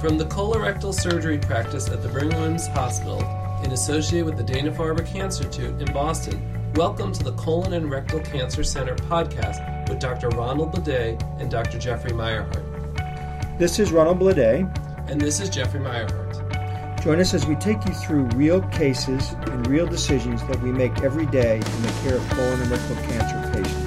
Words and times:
From 0.00 0.16
the 0.16 0.24
colorectal 0.24 0.94
surgery 0.94 1.36
practice 1.36 1.90
at 1.90 2.02
the 2.02 2.08
Brigham 2.08 2.30
and 2.30 2.40
Women's 2.40 2.66
Hospital, 2.68 3.20
in 3.62 3.72
association 3.72 4.24
with 4.24 4.38
the 4.38 4.42
Dana 4.42 4.72
Farber 4.72 5.06
Cancer 5.06 5.44
Institute 5.44 5.78
in 5.78 5.92
Boston, 5.92 6.72
welcome 6.74 7.12
to 7.12 7.22
the 7.22 7.32
Colon 7.32 7.74
and 7.74 7.90
Rectal 7.90 8.18
Cancer 8.20 8.64
Center 8.64 8.94
podcast 8.96 9.90
with 9.90 10.00
Dr. 10.00 10.30
Ronald 10.30 10.72
Bleday 10.72 11.20
and 11.38 11.50
Dr. 11.50 11.78
Jeffrey 11.78 12.12
Meyerhardt. 12.12 13.58
This 13.58 13.78
is 13.78 13.92
Ronald 13.92 14.20
Bleday. 14.20 14.64
And 15.10 15.20
this 15.20 15.38
is 15.38 15.50
Jeffrey 15.50 15.80
Meyerhardt. 15.80 17.04
Join 17.04 17.20
us 17.20 17.34
as 17.34 17.44
we 17.44 17.54
take 17.56 17.84
you 17.84 17.92
through 17.92 18.22
real 18.36 18.62
cases 18.68 19.32
and 19.32 19.66
real 19.66 19.86
decisions 19.86 20.42
that 20.46 20.62
we 20.62 20.72
make 20.72 21.02
every 21.02 21.26
day 21.26 21.56
in 21.56 21.82
the 21.82 21.94
care 22.02 22.16
of 22.16 22.26
colon 22.30 22.58
and 22.58 22.70
rectal 22.70 22.96
cancer 22.96 23.50
patients. 23.52 23.79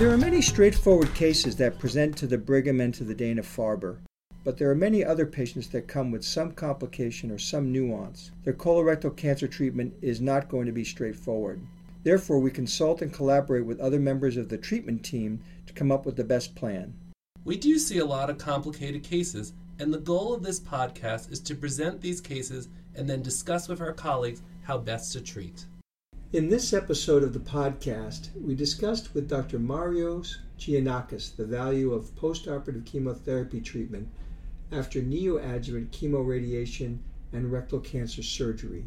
There 0.00 0.10
are 0.10 0.16
many 0.16 0.40
straightforward 0.40 1.12
cases 1.12 1.56
that 1.56 1.78
present 1.78 2.16
to 2.16 2.26
the 2.26 2.38
Brigham 2.38 2.80
and 2.80 2.94
to 2.94 3.04
the 3.04 3.14
Dana 3.14 3.42
Farber, 3.42 3.98
but 4.44 4.56
there 4.56 4.70
are 4.70 4.74
many 4.74 5.04
other 5.04 5.26
patients 5.26 5.68
that 5.68 5.88
come 5.88 6.10
with 6.10 6.24
some 6.24 6.52
complication 6.52 7.30
or 7.30 7.36
some 7.36 7.70
nuance. 7.70 8.30
Their 8.44 8.54
colorectal 8.54 9.14
cancer 9.14 9.46
treatment 9.46 9.92
is 10.00 10.18
not 10.18 10.48
going 10.48 10.64
to 10.64 10.72
be 10.72 10.84
straightforward. 10.84 11.60
Therefore, 12.02 12.38
we 12.38 12.50
consult 12.50 13.02
and 13.02 13.12
collaborate 13.12 13.66
with 13.66 13.78
other 13.78 14.00
members 14.00 14.38
of 14.38 14.48
the 14.48 14.56
treatment 14.56 15.04
team 15.04 15.42
to 15.66 15.74
come 15.74 15.92
up 15.92 16.06
with 16.06 16.16
the 16.16 16.24
best 16.24 16.54
plan. 16.54 16.94
We 17.44 17.58
do 17.58 17.78
see 17.78 17.98
a 17.98 18.06
lot 18.06 18.30
of 18.30 18.38
complicated 18.38 19.02
cases, 19.02 19.52
and 19.78 19.92
the 19.92 19.98
goal 19.98 20.32
of 20.32 20.42
this 20.42 20.60
podcast 20.60 21.30
is 21.30 21.40
to 21.40 21.54
present 21.54 22.00
these 22.00 22.22
cases 22.22 22.68
and 22.94 23.06
then 23.06 23.20
discuss 23.20 23.68
with 23.68 23.82
our 23.82 23.92
colleagues 23.92 24.40
how 24.62 24.78
best 24.78 25.12
to 25.12 25.20
treat. 25.20 25.66
In 26.32 26.48
this 26.48 26.72
episode 26.72 27.24
of 27.24 27.32
the 27.32 27.40
podcast, 27.40 28.28
we 28.40 28.54
discussed 28.54 29.14
with 29.14 29.28
Dr. 29.28 29.58
Marios 29.58 30.36
Giannakis 30.60 31.34
the 31.34 31.44
value 31.44 31.92
of 31.92 32.14
postoperative 32.14 32.86
chemotherapy 32.86 33.60
treatment 33.60 34.06
after 34.70 35.02
neoadjuvant 35.02 35.88
chemoradiation 35.88 36.98
and 37.32 37.50
rectal 37.50 37.80
cancer 37.80 38.22
surgery. 38.22 38.84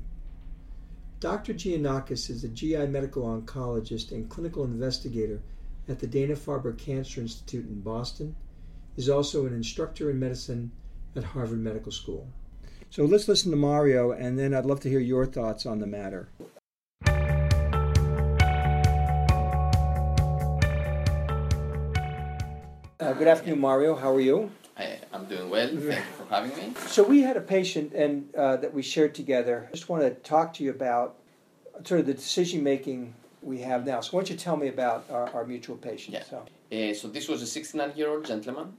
Dr. 1.20 1.54
Giannakis 1.54 2.30
is 2.30 2.46
a 2.46 2.48
GI 2.48 2.88
medical 2.88 3.24
oncologist 3.24 4.14
and 4.14 4.30
clinical 4.30 4.64
investigator 4.64 5.42
at 5.90 6.00
the 6.00 6.08
Dana 6.08 6.36
Farber 6.36 6.78
Cancer 6.78 7.20
Institute 7.20 7.68
in 7.68 7.82
Boston, 7.82 8.38
is 8.96 9.10
also 9.10 9.46
an 9.46 9.54
instructor 9.54 10.10
in 10.10 10.18
medicine 10.18 10.72
at 11.14 11.26
Harvard 11.26 11.60
Medical 11.60 11.92
School. 11.92 12.26
So 12.90 13.04
let's 13.04 13.28
listen 13.28 13.52
to 13.52 13.58
Mario, 13.58 14.14
and 14.14 14.40
then 14.40 14.54
I'd 14.54 14.66
love 14.66 14.80
to 14.80 14.90
hear 14.90 15.02
your 15.02 15.26
thoughts 15.26 15.66
on 15.66 15.80
the 15.80 15.88
matter. 15.88 16.30
Uh, 23.04 23.12
good 23.12 23.28
afternoon, 23.28 23.60
Mario. 23.60 23.96
How 23.98 24.16
are 24.16 24.22
you? 24.22 24.50
I, 24.78 24.98
am 25.12 25.26
doing 25.26 25.50
well. 25.50 25.68
Thank 25.68 25.82
you 25.82 25.92
for 25.92 26.26
having 26.30 26.56
me. 26.56 26.74
So 26.88 27.04
we 27.04 27.22
had 27.22 27.36
a 27.36 27.42
patient 27.42 27.92
and 27.92 28.34
uh, 28.34 28.56
that 28.56 28.74
we 28.74 28.82
shared 28.82 29.14
together. 29.14 29.68
I 29.68 29.76
just 29.76 29.90
want 29.90 30.04
to 30.04 30.12
talk 30.22 30.54
to 30.54 30.64
you 30.64 30.70
about 30.70 31.18
sort 31.84 32.00
of 32.00 32.06
the 32.06 32.14
decision 32.14 32.64
making 32.64 33.14
we 33.42 33.60
have 33.60 33.86
now. 33.86 34.00
So 34.00 34.16
why 34.16 34.22
don't 34.22 34.30
you 34.30 34.38
tell 34.38 34.56
me 34.56 34.70
about 34.70 35.04
our, 35.12 35.30
our 35.32 35.46
mutual 35.46 35.76
patient? 35.76 36.14
Yeah. 36.14 36.24
So. 36.24 36.46
Uh, 36.72 36.94
so 36.94 37.10
this 37.10 37.28
was 37.28 37.42
a 37.42 37.46
69 37.46 37.92
year 37.98 38.10
old 38.10 38.26
gentleman 38.26 38.72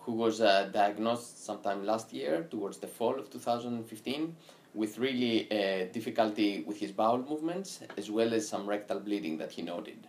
who 0.00 0.14
was 0.14 0.40
uh, 0.40 0.68
diagnosed 0.72 1.44
sometime 1.46 1.86
last 1.86 2.12
year, 2.12 2.48
towards 2.50 2.78
the 2.78 2.88
fall 2.88 3.20
of 3.20 3.30
2015, 3.30 4.34
with 4.74 4.98
really 4.98 5.48
uh, 5.48 5.84
difficulty 5.92 6.64
with 6.66 6.80
his 6.80 6.90
bowel 6.90 7.18
movements, 7.18 7.78
as 7.96 8.10
well 8.10 8.34
as 8.34 8.48
some 8.48 8.66
rectal 8.66 8.98
bleeding 8.98 9.38
that 9.38 9.52
he 9.52 9.62
noted. 9.62 10.08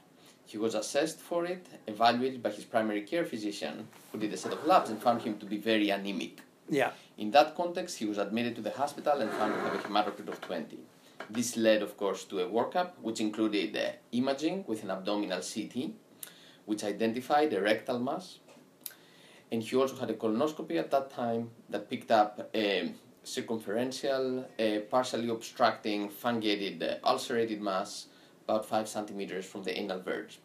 He 0.52 0.58
was 0.58 0.76
assessed 0.76 1.22
for 1.22 1.46
it, 1.46 1.66
evaluated 1.88 2.44
by 2.44 2.50
his 2.50 2.66
primary 2.66 3.04
care 3.04 3.24
physician, 3.24 3.88
who 4.12 4.18
did 4.20 4.34
a 4.34 4.38
set 4.38 4.52
of 4.52 4.66
labs 4.66 4.90
and 4.90 5.02
found 5.02 5.22
him 5.22 5.38
to 5.38 5.46
be 5.46 5.56
very 5.56 5.90
anemic. 5.92 6.42
Yeah. 6.68 6.92
In 7.18 7.32
that 7.32 7.56
context, 7.56 8.00
he 8.00 8.06
was 8.06 8.18
admitted 8.18 8.58
to 8.58 8.62
the 8.62 8.72
hospital 8.72 9.22
and 9.22 9.32
found 9.32 9.54
to 9.54 9.62
have 9.62 9.76
a 9.76 9.78
hematocrit 9.78 10.28
of 10.28 10.42
20. 10.42 10.78
This 11.30 11.56
led, 11.56 11.82
of 11.82 11.96
course, 11.96 12.26
to 12.26 12.40
a 12.40 12.50
workup 12.50 12.92
which 13.02 13.22
included 13.22 13.78
uh, 13.78 13.92
imaging 14.12 14.66
with 14.68 14.84
an 14.84 14.92
abdominal 14.92 15.40
CT, 15.40 15.92
which 16.66 16.84
identified 16.84 17.54
a 17.54 17.62
rectal 17.62 18.00
mass. 18.00 18.40
And 19.54 19.64
he 19.64 19.78
also 19.78 19.96
had 19.96 20.10
a 20.10 20.16
colonoscopy 20.16 20.76
at 20.76 20.92
that 20.92 21.12
time 21.12 21.52
that 21.70 21.90
picked 21.90 22.12
up 22.12 22.50
a 22.54 22.92
circumferential, 23.24 24.46
a 24.60 24.80
partially 24.80 25.30
obstructing, 25.30 26.10
fungated, 26.10 26.84
uh, 26.84 27.08
ulcerated 27.08 27.62
mass 27.62 28.08
about 28.44 28.66
5 28.66 28.88
centimeters 28.88 29.46
from 29.46 29.64
the 29.64 29.78
anal 29.78 30.00
verge. 30.00 30.40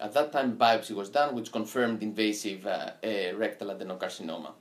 At 0.00 0.12
that 0.14 0.32
time, 0.32 0.56
biopsy 0.56 0.94
was 0.94 1.08
done, 1.08 1.34
which 1.34 1.50
confirmed 1.50 2.02
invasive 2.02 2.66
uh, 2.66 2.92
rectal 3.34 3.68
adenocarcinoma. 3.68 4.52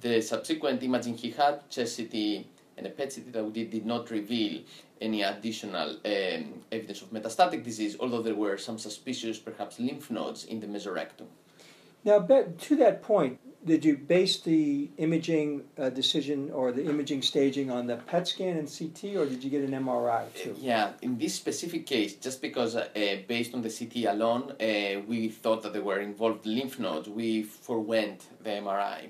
The 0.00 0.20
subsequent 0.20 0.82
imaging 0.82 1.16
he 1.16 1.30
had, 1.30 1.70
chest 1.70 1.96
CT 1.96 2.44
and 2.76 2.86
a 2.86 2.90
PET 2.90 3.14
CT 3.14 3.32
that 3.32 3.44
we 3.44 3.52
did 3.52 3.70
did 3.70 3.86
not 3.86 4.10
reveal 4.10 4.62
any 5.00 5.22
additional 5.22 5.90
um, 5.90 6.62
evidence 6.72 7.02
of 7.02 7.10
metastatic 7.12 7.62
disease, 7.62 7.96
although 7.98 8.22
there 8.22 8.34
were 8.34 8.58
some 8.58 8.78
suspicious, 8.78 9.38
perhaps, 9.38 9.78
lymph 9.78 10.10
nodes 10.10 10.44
in 10.44 10.60
the 10.60 10.66
mesorectum. 10.66 11.26
Now, 12.04 12.18
to 12.20 12.76
that 12.76 13.02
point, 13.02 13.40
did 13.64 13.82
you 13.82 13.96
base 13.96 14.40
the 14.40 14.90
imaging 14.98 15.64
uh, 15.78 15.88
decision 15.88 16.50
or 16.50 16.70
the 16.70 16.84
imaging 16.84 17.22
staging 17.22 17.70
on 17.70 17.86
the 17.86 17.96
PET 17.96 18.28
scan 18.28 18.58
and 18.58 18.68
CT, 18.68 19.16
or 19.16 19.24
did 19.24 19.42
you 19.42 19.50
get 19.50 19.64
an 19.64 19.70
MRI 19.70 20.32
too? 20.34 20.54
Yeah, 20.58 20.92
in 21.00 21.16
this 21.16 21.34
specific 21.34 21.86
case, 21.86 22.14
just 22.14 22.42
because 22.42 22.76
uh, 22.76 22.88
based 23.26 23.54
on 23.54 23.62
the 23.62 23.70
CT 23.70 24.12
alone, 24.12 24.52
uh, 24.60 25.00
we 25.06 25.28
thought 25.28 25.62
that 25.62 25.72
there 25.72 25.82
were 25.82 26.00
involved 26.00 26.44
lymph 26.44 26.78
nodes, 26.78 27.08
we 27.08 27.42
forewent 27.42 28.26
the 28.42 28.50
MRI. 28.50 29.08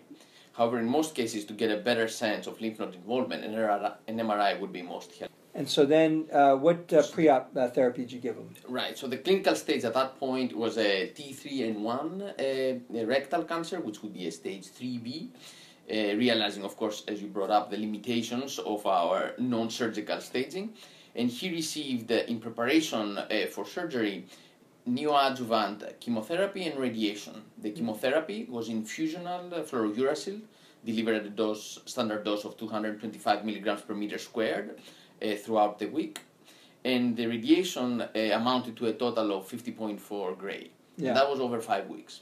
However, 0.52 0.78
in 0.78 0.88
most 0.88 1.16
cases, 1.16 1.44
to 1.46 1.52
get 1.52 1.72
a 1.72 1.78
better 1.78 2.06
sense 2.06 2.46
of 2.46 2.60
lymph 2.60 2.78
node 2.78 2.94
involvement, 2.94 3.44
an 3.44 4.18
MRI 4.18 4.60
would 4.60 4.72
be 4.72 4.82
most 4.82 5.10
helpful. 5.18 5.43
And 5.56 5.68
so 5.68 5.86
then, 5.86 6.26
uh, 6.32 6.56
what 6.56 6.92
uh, 6.92 7.02
pre-op 7.12 7.56
uh, 7.56 7.68
therapy 7.68 8.02
did 8.02 8.12
you 8.12 8.18
give 8.18 8.34
them? 8.34 8.52
Right. 8.68 8.98
So 8.98 9.06
the 9.06 9.18
clinical 9.18 9.54
stage 9.54 9.84
at 9.84 9.94
that 9.94 10.18
point 10.18 10.56
was 10.56 10.76
a 10.78 11.12
T3 11.14 11.68
and 11.68 11.84
1 11.84 12.22
uh, 12.22 13.06
rectal 13.06 13.44
cancer, 13.44 13.78
which 13.80 14.02
would 14.02 14.12
be 14.12 14.26
a 14.26 14.32
stage 14.32 14.66
3B. 14.66 15.28
Uh, 15.88 16.16
realizing, 16.16 16.64
of 16.64 16.76
course, 16.76 17.04
as 17.06 17.22
you 17.22 17.28
brought 17.28 17.50
up, 17.50 17.70
the 17.70 17.76
limitations 17.76 18.58
of 18.58 18.84
our 18.86 19.34
non-surgical 19.38 20.20
staging. 20.20 20.74
And 21.14 21.30
he 21.30 21.50
received, 21.50 22.10
uh, 22.10 22.22
in 22.26 22.40
preparation 22.40 23.20
for 23.52 23.64
surgery, 23.64 24.26
neoadjuvant 24.88 26.00
chemotherapy 26.00 26.66
and 26.66 26.80
radiation. 26.80 27.42
The 27.58 27.70
chemotherapy 27.70 28.46
was 28.50 28.70
infusional 28.70 29.50
fluorouracil, 29.68 30.40
delivered 30.84 31.14
at 31.14 31.26
a 31.26 31.30
dose, 31.30 31.78
standard 31.86 32.24
dose 32.24 32.44
of 32.44 32.56
225 32.56 33.44
milligrams 33.44 33.82
per 33.82 33.94
meter 33.94 34.18
squared 34.18 34.80
throughout 35.36 35.78
the 35.78 35.86
week. 35.86 36.20
And 36.84 37.16
the 37.16 37.26
radiation 37.26 38.02
uh, 38.02 38.08
amounted 38.14 38.76
to 38.76 38.86
a 38.86 38.92
total 38.92 39.38
of 39.38 39.48
50.4 39.48 40.36
gray. 40.36 40.70
Yeah. 40.96 41.08
And 41.08 41.16
that 41.16 41.28
was 41.28 41.40
over 41.40 41.60
five 41.60 41.88
weeks. 41.88 42.20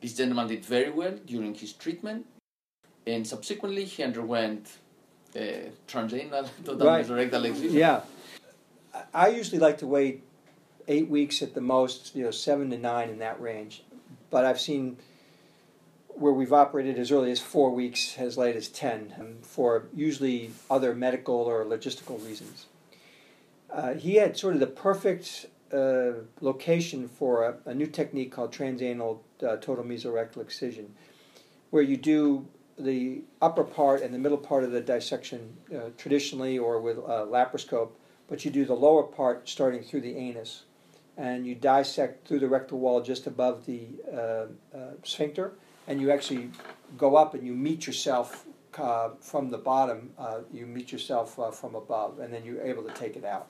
This 0.00 0.14
gentleman 0.14 0.46
did 0.48 0.64
very 0.64 0.90
well 0.90 1.16
during 1.26 1.54
his 1.54 1.72
treatment, 1.72 2.24
and 3.06 3.26
subsequently 3.26 3.84
he 3.84 4.04
underwent 4.04 4.70
uh, 5.34 5.40
transanal 5.88 6.48
total 6.64 6.86
right. 6.86 7.04
mesorectal 7.04 7.44
excision. 7.44 7.76
Yeah. 7.76 8.02
I 9.12 9.28
usually 9.28 9.58
like 9.58 9.78
to 9.78 9.86
wait 9.86 10.22
eight 10.86 11.08
weeks 11.08 11.42
at 11.42 11.54
the 11.54 11.60
most, 11.60 12.14
you 12.14 12.24
know, 12.24 12.30
seven 12.30 12.70
to 12.70 12.78
nine 12.78 13.10
in 13.10 13.18
that 13.18 13.40
range. 13.40 13.82
But 14.30 14.44
I've 14.44 14.60
seen 14.60 14.98
where 16.18 16.32
we've 16.32 16.52
operated 16.52 16.98
as 16.98 17.12
early 17.12 17.30
as 17.30 17.40
four 17.40 17.70
weeks, 17.70 18.16
as 18.18 18.36
late 18.36 18.56
as 18.56 18.68
10, 18.68 19.14
um, 19.18 19.36
for 19.42 19.86
usually 19.94 20.50
other 20.70 20.94
medical 20.94 21.34
or 21.34 21.64
logistical 21.64 22.24
reasons. 22.26 22.66
Uh, 23.72 23.94
he 23.94 24.16
had 24.16 24.36
sort 24.36 24.54
of 24.54 24.60
the 24.60 24.66
perfect 24.66 25.46
uh, 25.72 26.12
location 26.40 27.06
for 27.06 27.44
a, 27.44 27.70
a, 27.70 27.74
new 27.74 27.86
technique 27.86 28.32
called 28.32 28.52
transanal 28.52 29.18
uh, 29.46 29.56
total 29.56 29.84
mesorectal 29.84 30.38
excision, 30.38 30.94
where 31.70 31.82
you 31.82 31.96
do 31.96 32.46
the 32.78 33.22
upper 33.42 33.64
part 33.64 34.02
and 34.02 34.14
the 34.14 34.18
middle 34.18 34.38
part 34.38 34.64
of 34.64 34.70
the 34.72 34.80
dissection 34.80 35.56
uh, 35.74 35.90
traditionally 35.98 36.58
or 36.58 36.80
with 36.80 36.96
a 36.96 37.26
laparoscope, 37.30 37.90
but 38.28 38.44
you 38.44 38.50
do 38.50 38.64
the 38.64 38.74
lower 38.74 39.02
part 39.02 39.48
starting 39.48 39.82
through 39.82 40.00
the 40.00 40.16
anus 40.16 40.62
and 41.18 41.46
you 41.46 41.54
dissect 41.54 42.26
through 42.26 42.38
the 42.38 42.48
rectal 42.48 42.78
wall 42.78 43.02
just 43.02 43.26
above 43.26 43.66
the 43.66 43.88
uh, 44.10 44.76
uh, 44.76 44.92
sphincter, 45.02 45.52
and 45.88 46.00
you 46.00 46.12
actually 46.12 46.50
go 46.96 47.16
up 47.16 47.34
and 47.34 47.44
you 47.44 47.52
meet 47.52 47.86
yourself 47.86 48.46
uh, 48.78 49.10
from 49.20 49.50
the 49.50 49.58
bottom. 49.58 50.10
Uh, 50.16 50.40
you 50.52 50.66
meet 50.66 50.92
yourself 50.92 51.36
uh, 51.40 51.50
from 51.50 51.74
above, 51.74 52.20
and 52.20 52.32
then 52.32 52.44
you're 52.44 52.62
able 52.62 52.84
to 52.84 52.92
take 52.94 53.16
it 53.16 53.24
out. 53.24 53.48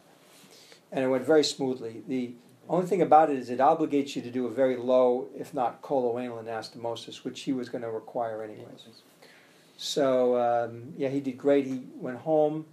And 0.91 1.05
it 1.05 1.09
went 1.09 1.27
very 1.27 1.45
smoothly. 1.45 2.03
The 2.09 2.33
only 2.67 2.87
thing 2.87 3.03
about 3.03 3.29
it 3.29 3.37
is 3.37 3.51
it 3.51 3.59
obligates 3.59 4.17
you 4.17 4.23
to 4.23 4.31
do 4.31 4.47
a 4.47 4.51
very 4.51 4.77
low, 4.77 5.29
if 5.37 5.53
not 5.53 5.83
coloanal 5.83 6.43
anastomosis, 6.43 7.25
which 7.25 7.43
he 7.43 7.53
was 7.53 7.69
going 7.69 7.83
to 7.83 7.91
require 7.91 8.43
anyways. 8.43 8.89
So 9.77 10.39
um, 10.39 10.95
yeah, 10.97 11.11
he 11.11 11.21
did 11.21 11.37
great. 11.37 11.67
He 11.67 11.83
went 12.01 12.19
home 12.19 12.65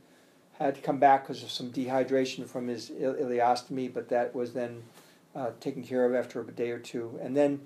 had 0.59 0.75
to 0.75 0.81
come 0.81 0.99
back 0.99 1.23
because 1.23 1.43
of 1.43 1.51
some 1.51 1.71
dehydration 1.71 2.47
from 2.47 2.67
his 2.67 2.89
ileostomy, 2.89 3.93
but 3.93 4.09
that 4.09 4.33
was 4.33 4.53
then 4.53 4.83
uh, 5.35 5.51
taken 5.59 5.83
care 5.83 6.05
of 6.05 6.15
after 6.15 6.39
a 6.41 6.51
day 6.51 6.71
or 6.71 6.79
two, 6.79 7.19
and 7.21 7.35
then 7.35 7.59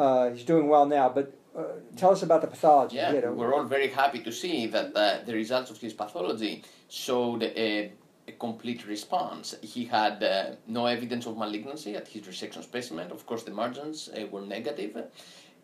uh, 0.00 0.30
he's 0.32 0.44
doing 0.52 0.66
well 0.74 0.86
now. 0.86 1.06
But 1.18 1.26
uh, 1.56 1.62
tell 1.96 2.10
us 2.16 2.22
about 2.22 2.40
the 2.40 2.46
pathology. 2.56 2.96
Yeah, 2.96 3.12
had 3.12 3.24
a- 3.24 3.32
we're 3.32 3.54
all 3.54 3.64
very 3.64 3.88
happy 3.88 4.20
to 4.28 4.32
see 4.32 4.66
that 4.68 4.88
uh, 4.96 5.18
the 5.26 5.34
results 5.34 5.70
of 5.70 5.78
his 5.86 5.92
pathology 5.92 6.62
showed 6.88 7.42
a, 7.42 7.92
a 8.28 8.32
complete 8.46 8.86
response. 8.86 9.54
He 9.74 9.84
had 9.84 10.22
uh, 10.22 10.30
no 10.66 10.86
evidence 10.86 11.26
of 11.26 11.36
malignancy 11.36 11.96
at 11.96 12.06
his 12.08 12.22
resection 12.22 12.62
specimen. 12.62 13.10
Of 13.10 13.26
course, 13.26 13.42
the 13.42 13.50
margins 13.62 14.08
uh, 14.08 14.26
were 14.32 14.42
negative, 14.56 14.94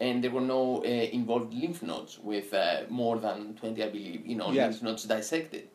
and 0.01 0.23
there 0.23 0.31
were 0.33 0.47
no 0.57 0.79
uh, 0.85 0.89
involved 1.21 1.55
lymph 1.55 1.83
nodes 1.83 2.19
with 2.19 2.53
uh, 2.53 2.83
more 2.89 3.19
than 3.19 3.55
20, 3.55 3.83
I 3.83 3.89
believe, 3.89 4.27
you 4.27 4.37
know, 4.37 4.51
Yes. 4.53 4.65
lymph 4.73 4.83
nodes 4.83 5.05
dissected. 5.05 5.69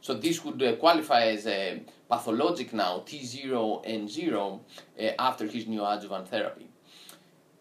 So 0.00 0.14
this 0.14 0.44
would 0.44 0.62
uh, 0.62 0.76
qualify 0.76 1.22
as 1.26 1.46
a 1.46 1.82
pathologic 2.08 2.72
now 2.72 3.00
T0 3.04 3.82
and 3.84 4.08
0 4.08 4.60
uh, 4.98 5.02
after 5.18 5.44
his 5.46 5.64
neoadjuvant 5.66 6.28
therapy 6.28 6.67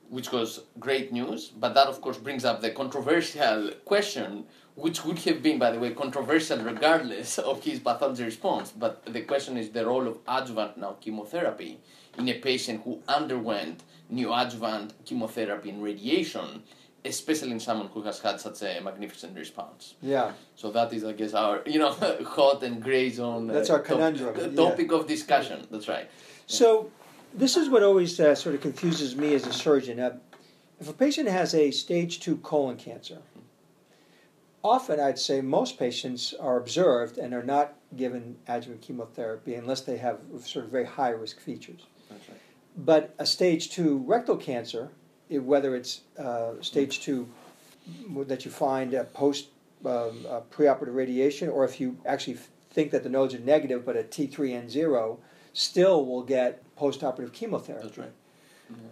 which 0.10 0.32
was 0.32 0.62
great 0.80 1.12
news, 1.12 1.48
but 1.50 1.74
that 1.74 1.88
of 1.88 2.02
course 2.02 2.18
brings 2.18 2.46
up 2.46 2.62
the 2.62 2.72
controversial 2.72 3.72
question, 3.86 4.46
which 4.76 5.04
would 5.04 5.20
have 5.20 5.42
been, 5.44 5.58
by 5.60 5.72
the 5.72 5.80
way, 5.80 5.92
controversial 5.94 6.60
regardless 6.60 7.38
of 7.52 7.64
his 7.64 7.80
pathology 7.80 8.24
response. 8.24 8.72
But 8.72 9.04
the 9.06 9.22
question 9.22 9.58
is 9.58 9.70
the 9.70 9.86
role 9.86 10.08
of 10.08 10.18
adjuvant 10.28 10.78
now 10.78 10.96
chemotherapy 11.02 11.80
in 12.18 12.28
a 12.30 12.34
patient 12.36 12.82
who 12.84 13.02
underwent 13.08 13.84
neoadjuvant 14.14 14.92
chemotherapy 15.06 15.70
and 15.72 15.84
radiation, 15.84 16.64
especially 17.04 17.52
in 17.52 17.60
someone 17.60 17.88
who 17.90 18.02
has 18.04 18.20
had 18.20 18.40
such 18.40 18.62
a 18.62 18.80
magnificent 18.82 19.38
response. 19.38 19.96
yeah. 20.02 20.32
So 20.56 20.72
that 20.72 20.94
is, 20.94 21.04
I 21.04 21.14
guess, 21.14 21.34
our 21.34 21.62
you 21.74 21.80
know 21.80 21.92
hot 21.92 22.64
and 22.64 22.82
gray 22.82 23.10
zone. 23.10 23.50
uh, 23.50 23.54
That's 23.54 23.70
our 23.70 23.80
top- 23.80 23.88
conundrum, 23.88 24.36
uh, 24.38 24.44
yeah. 24.44 24.56
topic 24.56 24.92
of 24.92 25.08
discussion. 25.08 25.68
That's 25.72 25.88
right. 25.88 26.10
So, 26.48 26.92
this 27.38 27.56
is 27.56 27.70
what 27.70 27.84
always 27.84 28.20
uh, 28.20 28.36
sort 28.36 28.56
of 28.56 28.62
confuses 28.62 29.16
me 29.16 29.34
as 29.36 29.46
a 29.48 29.54
surgeon. 29.54 30.00
Uh, 30.00 30.18
if 30.80 30.90
a 30.90 30.94
patient 30.94 31.28
has 31.30 31.54
a 31.56 31.72
stage 31.72 32.20
two 32.20 32.38
colon 32.38 32.76
cancer, 32.78 33.20
often 34.64 35.00
I'd 35.00 35.20
say 35.20 35.42
most 35.42 35.80
patients 35.80 36.34
are 36.40 36.58
observed 36.58 37.18
and 37.18 37.34
are 37.34 37.44
not 37.44 37.76
given 37.96 38.38
adjuvant 38.48 38.82
chemotherapy 38.82 39.56
unless 39.56 39.82
they 39.82 39.98
have 39.98 40.20
sort 40.42 40.66
of 40.66 40.72
very 40.72 40.86
high 40.86 41.10
risk 41.10 41.40
features. 41.40 41.82
Right. 42.12 42.20
But 42.76 43.16
a 43.18 43.26
stage 43.26 43.70
two 43.72 44.00
rectal 44.06 44.38
cancer, 44.38 44.90
i- 45.34 45.38
whether 45.38 45.76
it's 45.76 46.02
uh, 46.20 46.54
stage 46.62 47.02
two 47.02 47.28
that 48.26 48.44
you 48.46 48.52
find 48.52 48.94
uh, 48.94 49.06
post 49.06 49.48
um, 49.86 50.26
uh, 50.28 50.42
preoperative 50.52 50.94
radiation, 50.96 51.50
or 51.50 51.64
if 51.64 51.80
you 51.80 51.98
actually 52.06 52.38
think 52.72 52.92
that 52.92 53.04
the 53.04 53.10
nodes 53.10 53.34
are 53.34 53.40
negative 53.40 53.86
but 53.86 53.96
a 53.96 54.04
T3N0, 54.04 55.18
still 55.58 56.06
will 56.06 56.22
get 56.22 56.64
postoperative 56.78 57.34
chemotherapy. 57.34 57.88
That's 57.88 57.98
right. 57.98 58.12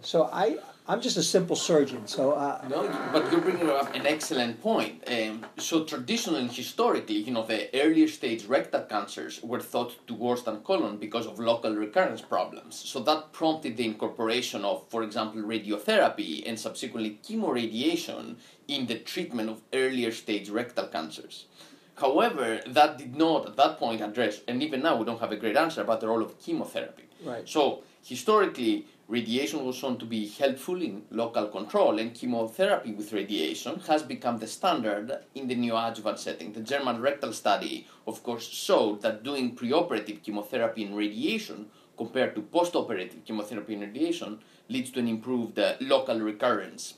So 0.00 0.28
I, 0.32 0.56
I'm 0.88 1.00
just 1.00 1.16
a 1.16 1.22
simple 1.22 1.54
surgeon. 1.54 2.06
So 2.06 2.32
uh, 2.32 2.66
No, 2.68 2.88
but 3.12 3.30
you're 3.30 3.42
bringing 3.42 3.68
up 3.68 3.94
an 3.94 4.06
excellent 4.06 4.60
point. 4.62 5.04
Um, 5.06 5.44
so 5.58 5.84
traditionally, 5.84 6.48
historically, 6.48 7.16
you 7.16 7.32
know, 7.32 7.44
the 7.44 7.68
earlier 7.82 8.08
stage 8.08 8.46
rectal 8.46 8.80
cancers 8.82 9.42
were 9.42 9.60
thought 9.60 9.94
to 10.08 10.14
worse 10.14 10.42
than 10.42 10.56
colon 10.60 10.96
because 10.96 11.26
of 11.26 11.38
local 11.38 11.76
recurrence 11.76 12.22
problems. 12.22 12.74
So 12.74 13.00
that 13.00 13.32
prompted 13.32 13.76
the 13.76 13.84
incorporation 13.84 14.64
of, 14.64 14.88
for 14.88 15.02
example, 15.02 15.42
radiotherapy 15.42 16.42
and 16.48 16.58
subsequently 16.58 17.20
chemoradiation 17.22 18.36
in 18.66 18.86
the 18.86 18.98
treatment 18.98 19.50
of 19.50 19.60
earlier 19.72 20.10
stage 20.10 20.48
rectal 20.48 20.86
cancers. 20.86 21.46
However, 21.96 22.60
that 22.66 22.98
did 22.98 23.16
not 23.16 23.46
at 23.46 23.56
that 23.56 23.78
point 23.78 24.02
address, 24.02 24.42
and 24.46 24.62
even 24.62 24.82
now 24.82 24.96
we 24.96 25.06
don't 25.06 25.20
have 25.20 25.32
a 25.32 25.36
great 25.36 25.56
answer 25.56 25.80
about 25.80 26.00
the 26.00 26.08
role 26.08 26.22
of 26.22 26.38
chemotherapy. 26.38 27.04
Right. 27.24 27.48
So 27.48 27.84
historically, 28.04 28.86
radiation 29.08 29.64
was 29.64 29.76
shown 29.76 29.96
to 29.98 30.04
be 30.04 30.28
helpful 30.28 30.82
in 30.82 31.04
local 31.10 31.48
control, 31.48 31.98
and 31.98 32.12
chemotherapy 32.12 32.92
with 32.92 33.14
radiation 33.14 33.80
has 33.88 34.02
become 34.02 34.38
the 34.38 34.46
standard 34.46 35.20
in 35.34 35.48
the 35.48 35.56
neoadjuvant 35.56 36.18
setting. 36.18 36.52
The 36.52 36.60
German 36.60 37.00
rectal 37.00 37.32
study, 37.32 37.86
of 38.06 38.22
course, 38.22 38.46
showed 38.46 39.00
that 39.00 39.22
doing 39.22 39.56
preoperative 39.56 40.22
chemotherapy 40.22 40.84
and 40.84 40.96
radiation 40.96 41.70
compared 41.96 42.34
to 42.34 42.42
postoperative 42.42 43.24
chemotherapy 43.24 43.72
and 43.72 43.82
radiation 43.82 44.40
leads 44.68 44.90
to 44.90 45.00
an 45.00 45.08
improved 45.08 45.58
uh, 45.58 45.74
local 45.80 46.20
recurrence. 46.20 46.94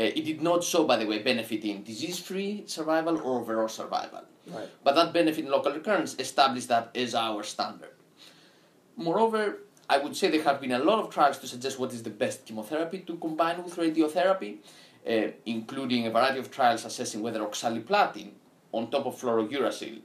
Uh, 0.00 0.04
it 0.04 0.24
did 0.24 0.40
not 0.40 0.64
show, 0.64 0.84
by 0.84 0.96
the 0.96 1.06
way, 1.06 1.18
benefit 1.18 1.62
in 1.62 1.82
disease-free 1.82 2.64
survival 2.66 3.18
or 3.18 3.40
overall 3.40 3.68
survival. 3.68 4.22
right. 4.46 4.66
But 4.82 4.94
that 4.94 5.12
benefit 5.12 5.44
in 5.44 5.50
local 5.50 5.72
recurrence 5.72 6.16
established 6.18 6.68
that 6.68 6.90
as 6.94 7.14
our 7.14 7.42
standard. 7.42 7.90
Moreover, 8.96 9.58
I 9.90 9.98
would 9.98 10.16
say 10.16 10.30
there 10.30 10.42
have 10.44 10.58
been 10.58 10.72
a 10.72 10.78
lot 10.78 11.00
of 11.00 11.10
trials 11.10 11.36
to 11.40 11.46
suggest 11.46 11.78
what 11.78 11.92
is 11.92 12.02
the 12.02 12.16
best 12.24 12.46
chemotherapy 12.46 13.00
to 13.00 13.16
combine 13.16 13.62
with 13.62 13.76
radiotherapy, 13.76 14.52
uh, 15.06 15.32
including 15.44 16.06
a 16.06 16.10
variety 16.10 16.38
of 16.38 16.50
trials 16.50 16.86
assessing 16.86 17.20
whether 17.20 17.40
oxaliplatin 17.40 18.30
on 18.72 18.90
top 18.90 19.04
of 19.04 19.20
fluorouracil 19.20 20.00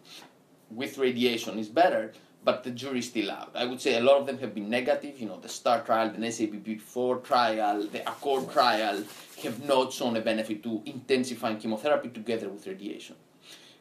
with 0.72 0.98
radiation 0.98 1.58
is 1.58 1.70
better, 1.70 2.12
but 2.46 2.64
the 2.64 2.70
jury 2.70 3.00
is 3.00 3.08
still 3.08 3.32
out. 3.32 3.52
I 3.56 3.66
would 3.66 3.82
say 3.82 3.98
a 3.98 4.02
lot 4.02 4.18
of 4.22 4.28
them 4.28 4.38
have 4.38 4.54
been 4.54 4.70
negative. 4.70 5.20
You 5.20 5.28
know, 5.28 5.40
the 5.40 5.50
STAR 5.50 5.82
trial, 5.82 6.12
the 6.12 6.20
SABP4 6.20 7.24
trial, 7.24 7.88
the 7.88 8.00
ACCORD 8.08 8.54
trial 8.54 9.04
have 9.44 9.66
not 9.66 9.92
shown 9.92 10.16
a 10.16 10.22
benefit 10.22 10.62
to 10.64 10.82
intensifying 10.86 11.58
chemotherapy 11.58 12.10
together 12.10 12.48
with 12.50 12.68
radiation. 12.68 13.16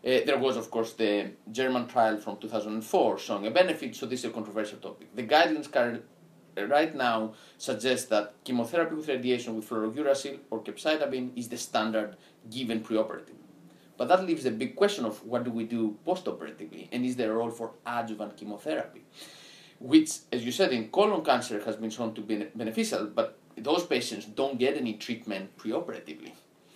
Uh, 0.04 0.20
there 0.26 0.38
was, 0.38 0.56
of 0.56 0.70
course, 0.70 0.94
the 0.94 1.30
German 1.52 1.86
trial 1.86 2.16
from 2.16 2.38
2004 2.38 3.18
showing 3.18 3.46
a 3.46 3.50
benefit, 3.50 3.94
so 3.94 4.06
this 4.06 4.20
is 4.20 4.26
a 4.26 4.30
controversial 4.30 4.78
topic. 4.78 5.14
The 5.14 5.22
guidelines 5.22 5.70
current, 5.70 6.02
right 6.56 6.94
now 6.94 7.34
suggest 7.58 8.08
that 8.10 8.34
chemotherapy 8.44 8.94
with 8.94 9.08
radiation 9.08 9.56
with 9.56 9.68
fluorouracil 9.68 10.38
or 10.50 10.62
capecitabine 10.62 11.30
is 11.36 11.48
the 11.48 11.58
standard 11.58 12.16
given 12.50 12.80
preoperatively. 12.80 13.43
But 13.96 14.08
that 14.08 14.24
leaves 14.24 14.44
the 14.44 14.50
big 14.50 14.74
question 14.74 15.04
of 15.04 15.24
what 15.24 15.44
do 15.44 15.50
we 15.50 15.64
do 15.64 15.96
postoperatively, 16.06 16.88
and 16.92 17.04
is 17.04 17.16
there 17.16 17.32
a 17.32 17.34
role 17.34 17.50
for 17.50 17.72
adjuvant 17.86 18.36
chemotherapy? 18.36 19.02
Which, 19.78 20.18
as 20.32 20.44
you 20.44 20.52
said, 20.52 20.72
in 20.72 20.88
colon 20.88 21.24
cancer 21.24 21.62
has 21.64 21.76
been 21.76 21.90
shown 21.90 22.14
to 22.14 22.20
be 22.20 22.46
beneficial, 22.54 23.06
but 23.06 23.38
those 23.56 23.86
patients 23.86 24.26
don't 24.26 24.58
get 24.58 24.76
any 24.76 24.94
treatment 24.94 25.56
preoperatively. 25.56 26.32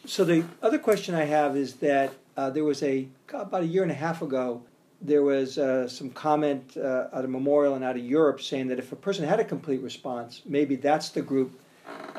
So 0.06 0.24
the 0.24 0.44
other 0.62 0.78
question 0.78 1.14
I 1.14 1.24
have 1.24 1.56
is 1.56 1.74
that 1.76 2.12
uh, 2.36 2.50
there 2.50 2.64
was 2.64 2.82
a 2.82 3.08
about 3.32 3.62
a 3.62 3.66
year 3.66 3.82
and 3.82 3.90
a 3.90 3.96
half 4.06 4.22
ago. 4.22 4.62
There 5.00 5.22
was 5.22 5.58
uh, 5.58 5.88
some 5.88 6.10
comment 6.10 6.76
uh, 6.76 7.08
at 7.12 7.24
a 7.24 7.28
memorial 7.28 7.74
and 7.74 7.84
out 7.84 7.96
of 7.96 8.04
Europe 8.04 8.40
saying 8.40 8.68
that 8.68 8.78
if 8.78 8.90
a 8.92 8.96
person 8.96 9.24
had 9.24 9.38
a 9.38 9.44
complete 9.44 9.80
response, 9.80 10.42
maybe 10.44 10.76
that's 10.76 11.10
the 11.10 11.22
group 11.22 11.60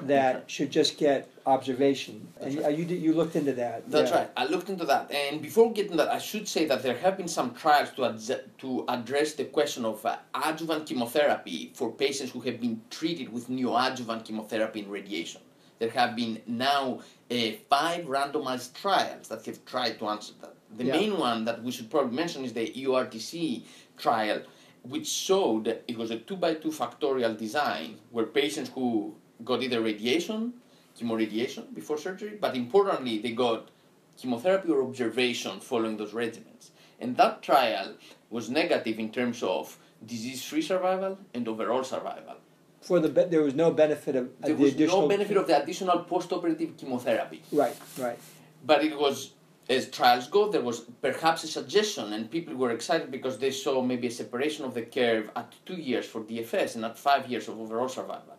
that 0.04 0.50
should 0.50 0.72
just 0.72 0.98
get 0.98 1.30
observation. 1.46 2.28
That's 2.40 2.56
and 2.56 2.64
right. 2.64 2.78
you, 2.78 2.86
you 2.86 2.96
you 2.96 3.14
looked 3.14 3.36
into 3.36 3.54
that. 3.54 3.90
That's 3.90 4.12
yeah. 4.12 4.18
right. 4.18 4.30
I 4.38 4.46
looked 4.46 4.70
into 4.70 4.86
that, 4.86 5.12
and 5.12 5.42
before 5.42 5.72
getting 5.74 5.98
that, 5.98 6.10
I 6.10 6.20
should 6.20 6.48
say 6.48 6.66
that 6.66 6.84
there 6.84 6.98
have 6.98 7.18
been 7.18 7.28
some 7.28 7.54
trials 7.54 7.90
to 7.92 8.42
to 8.60 8.86
address 8.88 9.34
the 9.34 9.46
question 9.46 9.86
of 9.86 10.06
uh, 10.06 10.18
adjuvant 10.34 10.86
chemotherapy 10.86 11.72
for 11.74 11.92
patients 11.92 12.32
who 12.32 12.42
have 12.42 12.60
been 12.62 12.82
treated 12.90 13.32
with 13.32 13.50
neoadjuvant 13.50 14.26
chemotherapy 14.26 14.82
and 14.82 14.92
radiation. 14.92 15.42
There 15.80 15.90
have 15.92 16.16
been 16.16 16.42
now 16.46 17.00
uh, 17.32 17.36
five 17.70 18.06
randomized 18.06 18.74
trials 18.74 19.30
that 19.30 19.46
have 19.46 19.64
tried 19.66 19.98
to 20.00 20.10
answer 20.10 20.34
that. 20.42 20.54
The 20.78 20.86
Yeah. 20.86 20.94
main 21.00 21.18
one 21.18 21.46
that 21.46 21.64
we 21.64 21.72
should 21.72 21.90
probably 21.90 22.16
mention 22.16 22.44
is 22.46 22.54
the 22.54 22.68
EORTC 22.82 23.64
trial, 23.98 24.42
which 24.84 25.08
showed 25.08 25.64
that 25.66 25.84
it 25.88 25.98
was 25.98 26.12
a 26.12 26.20
two 26.20 26.36
by 26.36 26.54
two 26.56 26.70
factorial 26.70 27.36
design 27.38 27.98
where 28.12 28.26
patients 28.26 28.70
who 28.76 29.16
got 29.44 29.62
either 29.64 29.82
radiation, 29.82 30.54
chemoradiation 31.00 31.74
before 31.74 31.98
surgery, 31.98 32.38
but 32.40 32.56
importantly, 32.56 33.20
they 33.20 33.32
got 33.32 33.70
chemotherapy 34.18 34.70
or 34.70 34.82
observation 34.84 35.60
following 35.60 35.98
those 35.98 36.12
regimens. 36.12 36.70
And 37.00 37.16
that 37.18 37.42
trial 37.42 37.96
was 38.30 38.50
negative 38.50 39.00
in 39.00 39.12
terms 39.12 39.42
of 39.42 39.78
disease 40.06 40.44
free 40.44 40.62
survival 40.62 41.18
and 41.34 41.48
overall 41.48 41.84
survival. 41.84 42.36
For 42.82 43.00
the 43.00 43.10
be- 43.10 43.26
there 43.26 43.42
was 43.44 43.56
no 43.56 43.72
benefit 43.72 44.16
of 44.16 44.26
uh, 44.26 44.48
There 44.48 44.56
the 44.56 44.64
was 44.64 44.74
additional 44.74 45.02
no 45.02 45.08
benefit 45.08 45.38
of 45.38 45.48
the 45.48 45.62
additional 45.62 46.00
post-operative 46.00 46.78
chemotherapy. 46.78 47.42
right 47.52 47.76
right 47.98 48.18
But 48.66 48.84
it 48.84 48.98
was, 48.98 49.32
as 49.70 49.90
trials 49.90 50.28
go, 50.28 50.50
there 50.50 50.62
was 50.62 50.82
perhaps 51.02 51.44
a 51.44 51.48
suggestion, 51.48 52.12
and 52.14 52.30
people 52.32 52.56
were 52.56 52.72
excited 52.72 53.12
because 53.12 53.38
they 53.38 53.52
saw 53.52 53.82
maybe 53.82 54.08
a 54.08 54.12
separation 54.12 54.66
of 54.66 54.74
the 54.74 54.82
curve 54.84 55.30
at 55.36 55.54
two 55.66 55.76
years 55.76 56.06
for 56.06 56.22
DFS 56.22 56.76
and 56.76 56.84
at 56.86 56.98
five 56.98 57.28
years 57.32 57.48
of 57.50 57.60
overall 57.60 57.90
survival. 57.90 58.36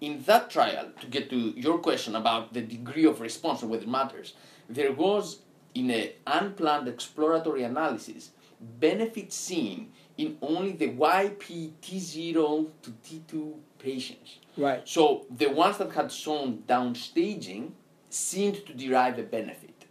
In 0.00 0.22
that 0.22 0.48
trial, 0.50 0.90
to 1.00 1.06
get 1.06 1.28
to 1.30 1.36
your 1.36 1.78
question 1.78 2.16
about 2.16 2.54
the 2.54 2.62
degree 2.62 3.04
of 3.04 3.20
response 3.20 3.60
and 3.60 3.70
whether 3.70 3.82
it 3.82 3.88
matters, 3.88 4.34
there 4.68 4.92
was, 4.92 5.40
in 5.74 5.90
an 5.90 6.08
unplanned 6.26 6.88
exploratory 6.88 7.64
analysis, 7.64 8.30
benefit 8.60 9.32
seen 9.32 9.92
in 10.16 10.38
only 10.42 10.72
the 10.72 10.88
YPT0 10.88 12.70
to 12.82 12.90
T2 12.90 13.54
patients. 13.78 14.36
right 14.56 14.86
So 14.86 15.26
the 15.30 15.50
ones 15.50 15.78
that 15.78 15.92
had 15.92 16.10
shown 16.10 16.64
downstaging 16.66 17.72
seemed 18.08 18.66
to 18.66 18.74
derive 18.74 19.18
a 19.18 19.22
benefit. 19.22 19.86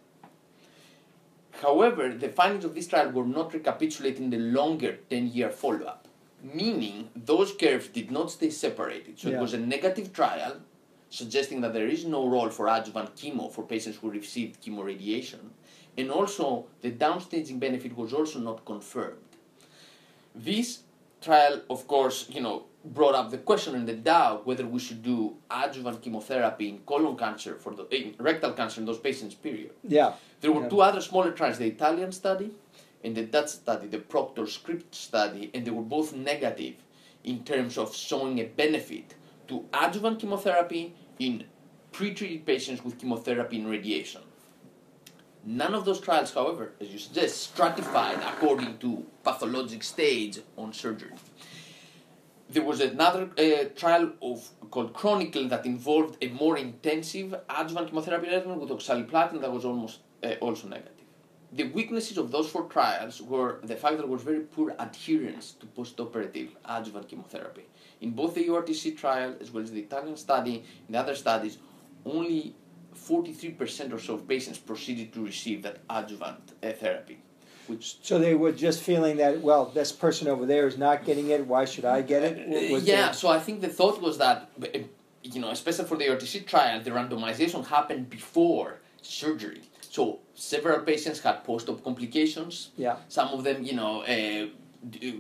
However, 1.61 2.09
the 2.13 2.29
findings 2.29 2.65
of 2.65 2.73
this 2.75 2.87
trial 2.87 3.11
were 3.11 3.25
not 3.25 3.53
recapitulated 3.53 4.21
in 4.21 4.29
the 4.29 4.37
longer 4.37 4.99
10 5.09 5.27
year 5.27 5.49
follow 5.49 5.85
up. 5.85 6.07
Meaning 6.43 7.09
those 7.15 7.51
curves 7.53 7.87
did 7.87 8.11
not 8.11 8.31
stay 8.31 8.49
separated. 8.49 9.19
So 9.19 9.29
Yeah. 9.29 9.37
it 9.37 9.41
was 9.41 9.53
a 9.53 9.57
negative 9.59 10.13
trial, 10.13 10.57
suggesting 11.09 11.61
that 11.61 11.73
there 11.73 11.87
is 11.87 12.05
no 12.05 12.27
role 12.27 12.49
for 12.49 12.67
adjuvant 12.67 13.15
chemo 13.15 13.51
for 13.51 13.63
patients 13.63 13.97
who 13.97 14.09
received 14.09 14.61
chemoradiation, 14.63 15.49
and 15.97 16.11
also 16.11 16.65
the 16.81 16.91
downstaging 16.91 17.59
benefit 17.59 17.97
was 17.97 18.13
also 18.13 18.39
not 18.39 18.63
confirmed. 18.65 19.17
This 20.35 20.79
trial, 21.21 21.61
of 21.69 21.87
course, 21.87 22.27
you 22.29 22.41
know, 22.41 22.65
brought 22.85 23.13
up 23.13 23.29
the 23.29 23.37
question 23.37 23.75
and 23.75 23.85
the 23.85 23.93
doubt 23.93 24.47
whether 24.47 24.65
we 24.65 24.79
should 24.79 25.03
do 25.03 25.35
adjuvant 25.51 26.01
chemotherapy 26.01 26.69
in 26.69 26.77
colon 26.85 27.17
cancer 27.17 27.55
for 27.55 27.73
the 27.75 27.83
in 27.93 28.15
rectal 28.19 28.53
cancer 28.53 28.79
in 28.79 28.85
those 28.85 28.99
patients. 28.99 29.35
Period. 29.35 29.71
Yeah. 29.83 30.13
There 30.39 30.51
were 30.53 30.61
Yeah. 30.61 30.69
two 30.69 30.81
other 30.81 31.01
smaller 31.01 31.31
trials: 31.31 31.57
the 31.57 31.67
Italian 31.67 32.13
study 32.13 32.51
and 33.03 33.15
the 33.15 33.23
Dutch 33.23 33.49
study, 33.49 33.87
the 33.87 33.99
Proctor 33.99 34.45
Script 34.45 34.93
study, 34.93 35.49
and 35.53 35.65
they 35.65 35.71
were 35.71 35.81
both 35.81 36.13
negative 36.13 36.75
in 37.23 37.43
terms 37.43 37.77
of 37.77 37.95
showing 37.95 38.39
a 38.39 38.45
benefit 38.45 39.15
to 39.47 39.65
adjuvant 39.73 40.19
chemotherapy 40.19 40.93
in 41.19 41.43
pre-treated 41.91 42.45
patients 42.45 42.83
with 42.83 42.99
chemotherapy 42.99 43.57
and 43.57 43.69
radiation. 43.69 44.21
None 45.45 45.73
of 45.73 45.85
those 45.85 46.01
trials, 46.01 46.33
however, 46.33 46.73
as 46.79 46.89
you 46.89 46.99
suggest, 46.99 47.41
stratified 47.41 48.17
according 48.17 48.77
to 48.79 49.05
pathologic 49.23 49.83
stage 49.83 50.39
on 50.57 50.73
surgery. 50.73 51.13
There 52.49 52.63
was 52.63 52.81
another 52.81 53.29
uh, 53.37 53.65
trial 53.75 54.11
of 54.21 54.49
called 54.71 54.93
Chronicle 54.93 55.47
that 55.49 55.65
involved 55.65 56.17
a 56.21 56.27
more 56.29 56.57
intensive 56.57 57.35
adjuvant 57.49 57.89
chemotherapy 57.89 58.27
regimen 58.27 58.59
with 58.59 58.69
oxaliplatin 58.69 59.41
that 59.41 59.51
was 59.51 59.65
almost 59.65 59.99
uh, 60.23 60.33
also 60.41 60.67
negative. 60.67 60.98
The 61.51 61.63
weaknesses 61.63 62.17
of 62.17 62.31
those 62.31 62.47
four 62.49 62.63
trials 62.65 63.21
were 63.21 63.59
the 63.63 63.75
fact 63.75 63.97
that 63.97 64.03
there 64.03 64.11
was 64.11 64.21
very 64.21 64.41
poor 64.41 64.75
adherence 64.77 65.53
to 65.59 65.65
postoperative 65.65 66.49
adjuvant 66.65 67.07
chemotherapy. 67.07 67.65
In 68.01 68.11
both 68.11 68.35
the 68.35 68.47
EORTC 68.47 68.95
trial 68.97 69.35
as 69.41 69.51
well 69.51 69.63
as 69.63 69.71
the 69.71 69.79
Italian 69.79 70.15
study 70.15 70.63
and 70.85 70.95
the 70.95 70.99
other 70.99 71.15
studies, 71.15 71.57
only 72.05 72.55
43% 72.95 73.93
or 73.93 73.99
so 73.99 74.13
of 74.15 74.27
patients 74.27 74.57
proceeded 74.59 75.11
to 75.13 75.25
receive 75.25 75.63
that 75.63 75.77
adjuvant 75.89 76.53
uh, 76.61 76.71
therapy, 76.71 77.17
which 77.67 77.97
So 78.03 78.19
they 78.19 78.35
were 78.35 78.51
just 78.51 78.81
feeling 78.81 79.17
that, 79.17 79.41
well, 79.41 79.65
this 79.65 79.91
person 79.91 80.27
over 80.27 80.45
there 80.45 80.67
is 80.67 80.77
not 80.77 81.03
getting 81.05 81.29
it. 81.29 81.45
Why 81.47 81.65
should 81.65 81.85
I 81.85 82.01
get 82.01 82.23
it? 82.23 82.71
Was 82.71 82.83
yeah, 82.83 83.07
the- 83.07 83.13
so 83.13 83.29
I 83.29 83.39
think 83.39 83.61
the 83.61 83.69
thought 83.69 84.01
was 84.01 84.17
that, 84.19 84.49
uh, 84.61 84.67
you 85.23 85.39
know, 85.41 85.49
especially 85.49 85.85
for 85.85 85.97
the 85.97 86.05
RTC 86.05 86.45
trial, 86.45 86.81
the 86.81 86.91
randomization 86.91 87.65
happened 87.65 88.09
before 88.09 88.75
surgery. 89.01 89.61
So 89.89 90.19
several 90.35 90.79
patients 90.81 91.19
had 91.19 91.43
post-op 91.43 91.83
complications. 91.83 92.69
yeah. 92.77 92.97
Some 93.09 93.29
of 93.29 93.43
them, 93.43 93.63
you 93.63 93.73
know, 93.73 94.01
uh, 94.03 94.47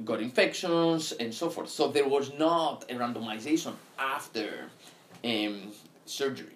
got 0.05 0.21
infections 0.21 1.11
and 1.13 1.33
so 1.33 1.49
forth. 1.49 1.69
So 1.69 1.89
there 1.89 2.07
was 2.07 2.31
not 2.37 2.85
a 2.89 2.93
randomization 2.93 3.73
after 3.97 4.69
um, 5.23 5.71
surgery. 6.05 6.55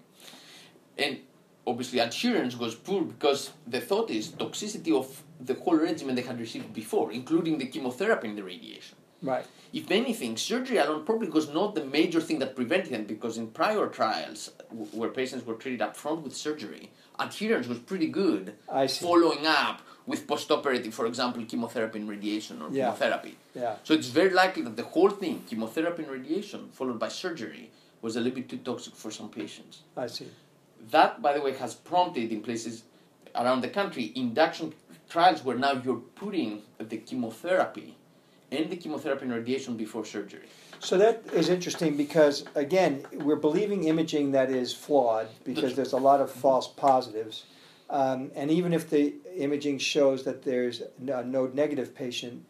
And 0.98 1.20
obviously 1.66 2.00
adherence 2.00 2.56
was 2.56 2.76
poor 2.76 3.02
because 3.04 3.50
the 3.68 3.82
thought 3.82 4.10
is 4.12 4.30
toxicity 4.30 4.94
of 4.96 5.24
the 5.40 5.56
whole 5.56 5.76
regimen 5.78 6.16
they 6.16 6.22
had 6.22 6.40
received 6.40 6.72
before, 6.74 7.12
including 7.12 7.58
the 7.58 7.66
chemotherapy 7.66 8.28
and 8.28 8.38
the 8.38 8.44
radiation. 8.44 8.96
Right. 9.24 9.46
If 9.72 9.90
anything, 9.90 10.38
surgery 10.38 10.78
alone 10.78 11.04
probably 11.06 11.30
was 11.30 11.50
not 11.50 11.74
the 11.74 11.84
major 11.86 12.22
thing 12.22 12.38
that 12.40 12.56
prevented 12.56 12.92
them 12.94 13.06
because 13.06 13.38
in 13.38 13.48
prior 13.48 13.88
trials 13.88 14.52
w- 14.70 14.86
where 14.92 15.10
patients 15.10 15.46
were 15.48 15.56
treated 15.56 15.82
up 15.82 15.96
front 15.96 16.22
with 16.22 16.36
surgery, 16.36 16.92
adherence 17.18 17.68
was 17.68 17.80
pretty 17.80 18.08
good 18.08 18.54
I 18.70 18.86
see. 18.86 19.04
following 19.06 19.48
up 19.48 19.82
with 20.06 20.28
postoperative, 20.28 20.94
for 20.94 21.06
example, 21.08 21.44
chemotherapy 21.46 21.98
and 22.00 22.10
radiation 22.10 22.62
or 22.62 22.70
Yeah. 22.70 22.86
chemotherapy. 22.92 23.38
Yeah. 23.56 23.78
So 23.84 23.94
it's 23.96 24.08
very 24.10 24.30
likely 24.32 24.62
that 24.64 24.76
the 24.76 24.84
whole 24.84 25.10
thing, 25.10 25.44
chemotherapy 25.50 26.04
and 26.04 26.12
radiation, 26.12 26.70
followed 26.74 27.00
by 27.00 27.08
surgery, 27.08 27.72
was 28.02 28.16
a 28.18 28.20
little 28.20 28.36
bit 28.36 28.50
too 28.50 28.58
toxic 28.58 28.94
for 28.96 29.10
some 29.10 29.30
patients. 29.30 29.80
I 29.96 30.08
see. 30.08 30.28
That, 30.92 31.22
by 31.22 31.34
the 31.34 31.42
way, 31.42 31.54
has 31.54 31.74
prompted 31.74 32.32
in 32.32 32.42
places 32.42 32.84
around 33.34 33.62
the 33.62 33.70
country 33.70 34.12
induction 34.16 34.74
trials 35.10 35.44
where 35.44 35.58
now 35.58 35.82
you're 35.84 36.04
putting 36.16 36.62
the 36.78 36.98
chemotherapy 36.98 37.96
and 38.56 38.70
the 38.70 38.76
chemotherapy 38.76 39.24
and 39.24 39.34
radiation 39.34 39.76
before 39.76 40.06
surgery. 40.06 40.42
So 40.80 40.98
that 40.98 41.24
is 41.34 41.50
interesting 41.50 41.96
because 41.96 42.46
again, 42.56 43.06
we're 43.14 43.36
believing 43.38 43.86
imaging 43.86 44.32
that 44.34 44.50
is 44.50 44.74
flawed 44.74 45.28
because 45.44 45.76
there's 45.76 45.94
a 45.94 45.98
lot 45.98 46.20
of 46.20 46.30
false 46.32 46.68
positives, 46.68 47.46
um, 47.90 48.32
and 48.36 48.52
even 48.52 48.74
if 48.74 48.90
the 48.90 49.14
imaging 49.38 49.78
shows 49.78 50.24
that 50.26 50.44
there's 50.44 50.82
a 51.08 51.24
node 51.24 51.56
negative 51.56 51.96
patient, 51.96 52.46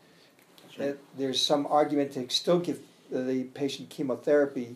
that 0.77 0.98
there's 1.17 1.41
some 1.41 1.67
argument 1.67 2.12
to 2.13 2.27
still 2.29 2.60
give 2.60 2.79
the 3.12 3.43
patient 3.53 3.89
chemotherapy, 3.89 4.75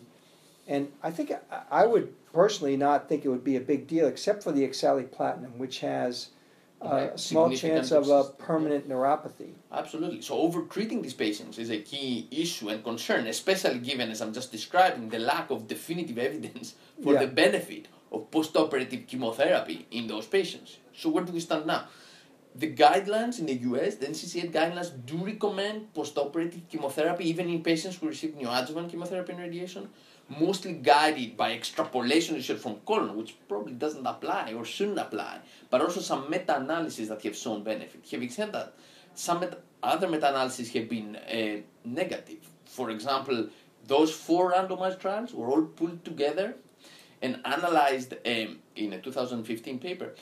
and 0.68 0.92
I 1.02 1.10
think 1.10 1.32
I- 1.70 1.86
would 1.86 2.14
personally 2.32 2.76
not 2.76 3.08
think 3.08 3.24
it 3.24 3.28
would 3.28 3.42
be 3.42 3.56
a 3.56 3.60
big 3.60 3.88
deal 3.88 4.06
except 4.06 4.44
for 4.44 4.52
the 4.52 4.68
oxaliplatinum, 4.68 5.56
which 5.56 5.80
has 5.80 6.28
uh, 6.80 7.08
a 7.14 7.18
small 7.18 7.50
chance 7.50 7.90
of 7.90 8.08
a 8.08 8.24
permanent 8.38 8.88
neuropathy. 8.88 9.50
Absolutely. 9.72 10.20
So 10.22 10.34
over-treating 10.38 11.02
these 11.02 11.14
patients 11.14 11.58
is 11.58 11.70
a 11.70 11.80
key 11.80 12.28
issue 12.30 12.68
and 12.68 12.82
concern, 12.84 13.26
especially 13.26 13.80
given, 13.80 14.10
as 14.10 14.20
I'm 14.22 14.32
just 14.32 14.52
describing, 14.52 15.08
the 15.08 15.18
lack 15.18 15.50
of 15.50 15.66
definitive 15.66 16.18
evidence 16.28 16.74
for 17.02 17.14
Yeah. 17.14 17.20
the 17.20 17.26
benefit 17.28 17.88
of 18.12 18.30
post-operative 18.30 19.06
chemotherapy 19.06 19.86
in 19.90 20.06
those 20.06 20.26
patients. 20.26 20.78
So 20.96 21.10
where 21.10 21.24
do 21.24 21.32
we 21.32 21.40
stand 21.40 21.66
now? 21.66 21.84
The 22.54 22.72
guidelines 22.74 23.38
in 23.38 23.46
the 23.46 23.54
US, 23.70 23.96
the 23.96 24.06
NCCN 24.06 24.50
guidelines, 24.52 24.90
do 25.04 25.16
recommend 25.18 25.92
post-operative 25.94 26.62
chemotherapy 26.68 27.28
even 27.28 27.48
in 27.48 27.62
patients 27.62 27.96
who 27.96 28.08
receive 28.08 28.30
neoadjuvant 28.30 28.90
chemotherapy 28.90 29.32
and 29.32 29.42
radiation, 29.42 29.88
mostly 30.28 30.72
guided 30.72 31.36
by 31.36 31.52
extrapolation 31.52 32.34
research 32.34 32.58
from 32.58 32.76
colon, 32.86 33.16
which 33.16 33.34
probably 33.48 33.72
doesn't 33.72 34.06
apply 34.06 34.52
or 34.52 34.64
shouldn't 34.64 34.98
apply, 34.98 35.38
but 35.70 35.80
also 35.80 36.00
some 36.00 36.28
meta-analyses 36.30 37.08
that 37.08 37.22
have 37.22 37.36
shown 37.36 37.62
benefit. 37.62 38.06
Having 38.10 38.30
said 38.30 38.52
that, 38.52 38.74
some 39.14 39.40
meta- 39.40 39.58
other 39.82 40.08
meta-analyses 40.08 40.72
have 40.72 40.88
been 40.88 41.16
uh, 41.16 41.60
negative. 41.84 42.46
For 42.66 42.90
example, 42.90 43.48
those 43.86 44.12
four 44.12 44.52
randomized 44.52 45.00
trials 45.00 45.32
were 45.32 45.48
all 45.48 45.62
pulled 45.62 46.04
together 46.04 46.56
and 47.22 47.40
analyzed 47.44 48.14
um, 48.26 48.58
in 48.76 48.92
a 48.92 49.00
2015 49.00 49.78
paper. 49.78 50.14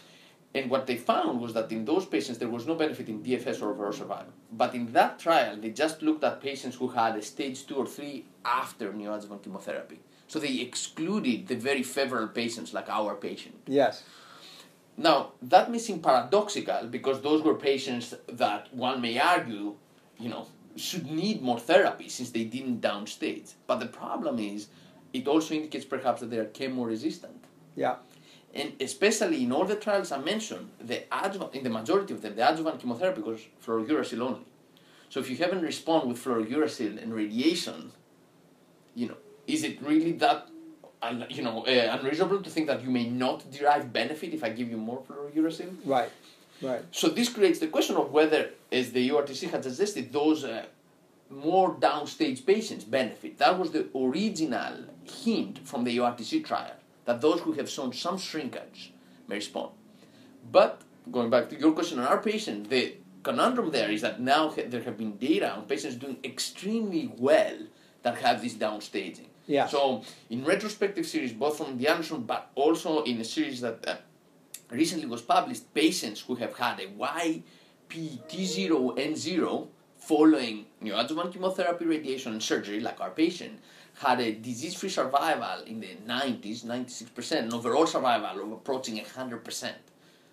And 0.56 0.70
what 0.70 0.86
they 0.86 0.96
found 0.96 1.42
was 1.42 1.52
that 1.52 1.70
in 1.70 1.84
those 1.84 2.06
patients 2.06 2.38
there 2.38 2.48
was 2.48 2.66
no 2.66 2.75
benefit 2.75 3.10
in 3.10 3.22
DFS 3.22 3.60
or 3.60 3.72
overall 3.72 3.92
survival. 3.92 4.32
But 4.50 4.75
in 4.75 4.90
that 4.92 5.18
trial, 5.18 5.54
they 5.58 5.68
just 5.68 6.00
looked 6.00 6.25
at 6.25 6.40
patients 6.40 6.76
who 6.76 6.88
had 6.88 7.14
a 7.14 7.20
stage 7.20 7.66
two 7.66 7.76
or 7.76 7.86
three 7.86 8.25
after 8.42 8.90
neoadjuvant 8.90 9.42
chemotherapy. 9.42 9.98
So 10.28 10.38
they 10.38 10.60
excluded 10.60 11.46
the 11.46 11.56
very 11.56 11.82
favorable 11.82 12.32
patients 12.32 12.72
like 12.72 12.88
our 12.88 13.16
patient. 13.16 13.56
Yes. 13.66 14.02
Now, 14.96 15.32
that 15.42 15.70
may 15.70 15.78
seem 15.78 16.00
paradoxical 16.00 16.86
because 16.86 17.20
those 17.20 17.42
were 17.42 17.56
patients 17.56 18.14
that 18.26 18.72
one 18.75 19.02
may 19.02 19.18
argue, 19.18 19.75
you 20.18 20.30
know, 20.30 20.46
should 20.75 21.06
need 21.06 21.42
more 21.42 21.60
therapy 21.60 22.08
since 22.08 22.30
they 22.30 22.44
didn't 22.44 22.80
downstage. 22.80 23.52
But 23.66 23.80
the 23.80 23.86
problem 23.86 24.38
is, 24.38 24.68
it 25.12 25.28
also 25.28 25.54
indicates 25.54 25.84
perhaps 25.84 26.20
that 26.20 26.30
they 26.30 26.38
are 26.38 26.46
chemo 26.46 26.86
resistant. 26.86 27.44
Yeah. 27.75 27.96
And 28.56 28.72
especially 28.80 29.42
in 29.44 29.52
all 29.52 29.66
the 29.66 29.76
trials 29.76 30.10
I 30.10 30.18
mentioned, 30.18 30.70
the 30.80 31.02
adjuvant, 31.12 31.54
in 31.54 31.62
the 31.62 31.70
majority 31.70 32.14
of 32.14 32.22
them, 32.22 32.34
the 32.34 32.50
adjuvant 32.50 32.80
chemotherapy 32.80 33.20
was 33.20 33.40
fluorouracil 33.64 34.20
only. 34.20 34.44
So 35.10 35.20
if 35.20 35.28
you 35.28 35.36
haven't 35.36 35.60
responded 35.60 36.08
with 36.08 36.25
fluorouracil 36.25 37.00
and 37.02 37.12
radiation, 37.14 37.92
you 38.94 39.08
know, 39.08 39.18
is 39.46 39.62
it 39.62 39.82
really 39.82 40.12
that, 40.12 40.48
un- 41.02 41.26
you 41.28 41.42
know, 41.42 41.66
uh, 41.66 41.98
unreasonable 42.00 42.42
to 42.42 42.48
think 42.48 42.66
that 42.68 42.82
you 42.82 42.90
may 42.90 43.06
not 43.06 43.48
derive 43.50 43.92
benefit 43.92 44.32
if 44.32 44.42
I 44.42 44.48
give 44.48 44.70
you 44.70 44.78
more 44.78 45.02
fluorouracil? 45.06 45.76
Right. 45.84 46.10
Right. 46.62 46.82
So 46.92 47.10
this 47.10 47.28
creates 47.28 47.58
the 47.58 47.66
question 47.66 47.96
of 47.96 48.10
whether, 48.10 48.50
as 48.72 48.92
the 48.92 49.10
EORTC 49.10 49.50
had 49.50 49.64
suggested, 49.64 50.10
those 50.10 50.44
uh, 50.44 50.64
more 51.28 51.75
downstage 51.75 52.46
patients 52.46 52.84
benefit. 52.84 53.36
That 53.36 53.58
was 53.58 53.72
the 53.72 53.86
original 53.94 54.84
hint 55.04 55.58
from 55.68 55.84
the 55.84 55.98
EORTC 55.98 56.42
trial 56.46 56.72
that 57.06 57.20
those 57.20 57.40
who 57.40 57.52
have 57.52 57.68
shown 57.70 57.92
some 57.92 58.18
shrinkage 58.18 58.92
may 59.26 59.36
respond. 59.36 59.70
But 60.52 60.82
going 61.10 61.30
back 61.30 61.48
to 61.50 61.58
your 61.58 61.72
question 61.72 61.98
on 61.98 62.06
our 62.06 62.18
patient, 62.18 62.68
the 62.68 62.94
conundrum 63.22 63.70
there 63.70 63.90
is 63.90 64.02
that 64.02 64.20
now 64.20 64.50
there 64.50 64.82
have 64.82 64.98
been 64.98 65.16
data 65.16 65.52
on 65.52 65.64
patients 65.64 65.96
doing 65.96 66.18
extremely 66.22 67.10
well 67.16 67.56
that 68.02 68.18
have 68.18 68.42
this 68.42 68.54
downstaging. 68.54 69.26
Yeah. 69.46 69.66
So 69.66 70.02
in 70.30 70.44
retrospective 70.44 71.06
series, 71.06 71.32
both 71.32 71.56
from 71.58 71.78
the 71.78 71.88
Anderson, 71.88 72.22
but 72.22 72.50
also 72.54 73.02
in 73.04 73.20
a 73.20 73.25
series 73.25 73.60
that 73.62 73.86
uh, 73.86 73.96
recently 74.70 75.06
was 75.06 75.22
published, 75.22 75.72
patients 75.75 76.20
who 76.20 76.34
have 76.36 76.56
had 76.56 76.80
a 76.80 76.88
YPT0N0 77.88 79.68
following 79.96 80.66
neoadjuvant 80.82 81.32
chemotherapy, 81.32 81.84
radiation, 81.84 82.32
and 82.32 82.42
surgery, 82.42 82.80
like 82.80 83.00
our 83.00 83.10
patient, 83.10 83.60
had 83.98 84.20
a 84.20 84.32
disease-free 84.32 84.90
survival 84.90 85.62
in 85.66 85.80
the 85.80 85.96
90s, 86.06 86.64
96%, 86.64 87.38
and 87.38 87.52
overall 87.54 87.86
survival 87.86 88.42
of 88.42 88.52
approaching 88.52 88.98
100%. 88.98 89.72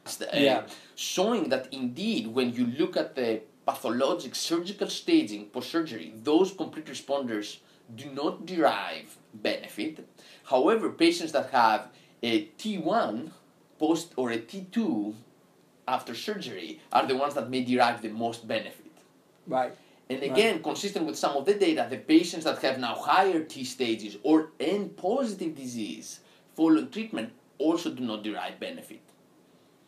Uh, 0.05 0.09
Yeah. 0.33 0.63
Showing 0.95 1.49
that 1.49 1.67
indeed, 1.71 2.27
when 2.27 2.53
you 2.53 2.65
look 2.67 2.97
at 2.97 3.15
the 3.15 3.41
pathologic 3.65 4.35
surgical 4.35 4.89
staging 4.89 5.45
post 5.45 5.71
surgery, 5.71 6.13
those 6.23 6.51
complete 6.51 6.85
responders 6.87 7.57
do 7.95 8.09
not 8.11 8.45
derive 8.45 9.17
benefit. 9.33 10.05
However, 10.45 10.89
patients 10.89 11.31
that 11.31 11.49
have 11.51 11.87
a 12.21 12.45
T1 12.59 13.31
post 13.79 14.11
or 14.17 14.31
a 14.31 14.39
T2 14.39 15.13
after 15.87 16.13
surgery 16.15 16.81
are 16.91 17.05
the 17.05 17.15
ones 17.15 17.33
that 17.35 17.49
may 17.49 17.63
derive 17.63 18.01
the 18.01 18.09
most 18.09 18.45
benefit. 18.47 18.91
Right. 19.47 19.75
And 20.13 20.23
again, 20.31 20.61
consistent 20.61 21.05
with 21.05 21.17
some 21.17 21.35
of 21.35 21.45
the 21.45 21.55
data, 21.55 21.87
the 21.89 21.97
patients 21.97 22.43
that 22.45 22.59
have 22.61 22.79
now 22.79 22.95
higher 22.95 23.43
T 23.43 23.63
stages 23.63 24.17
or 24.23 24.51
N 24.59 24.89
positive 24.89 25.55
disease 25.55 26.19
following 26.55 26.89
treatment 26.89 27.33
also 27.57 27.89
do 27.89 28.03
not 28.03 28.23
derive 28.23 28.59
benefit. 28.59 29.01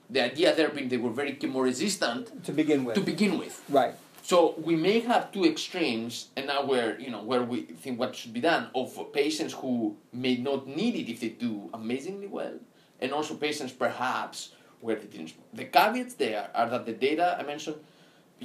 The 0.09 0.21
idea 0.23 0.55
there 0.55 0.69
being 0.69 0.89
they 0.89 0.97
were 0.97 1.11
very 1.11 1.33
chemoresistant 1.33 2.43
To 2.45 2.51
begin 2.51 2.85
with. 2.85 2.95
to 2.95 3.01
begin 3.01 3.37
with. 3.37 3.61
right. 3.69 3.95
So 4.23 4.55
we 4.57 4.75
may 4.75 5.01
have 5.01 5.31
two 5.31 5.45
extremes, 5.45 6.29
and 6.35 6.47
now 6.47 6.65
where 6.65 6.99
you 6.99 7.11
know 7.11 7.21
where 7.21 7.43
we 7.43 7.61
think 7.61 7.99
what 7.99 8.15
should 8.15 8.33
be 8.33 8.41
done 8.41 8.69
of 8.73 8.97
patients 9.13 9.53
who 9.53 9.97
may 10.11 10.37
not 10.37 10.65
need 10.65 10.95
it 10.95 11.11
if 11.11 11.19
they 11.19 11.29
do 11.29 11.69
amazingly 11.73 12.25
well, 12.25 12.57
and 13.01 13.11
also 13.13 13.35
patients 13.35 13.71
perhaps 13.71 14.53
where 14.81 14.95
they 14.95 15.05
didn't. 15.05 15.33
The 15.53 15.65
caveats 15.65 16.15
there 16.15 16.49
are 16.55 16.67
that 16.69 16.87
the 16.87 16.93
data 16.93 17.37
I 17.39 17.43
mentioned, 17.43 17.77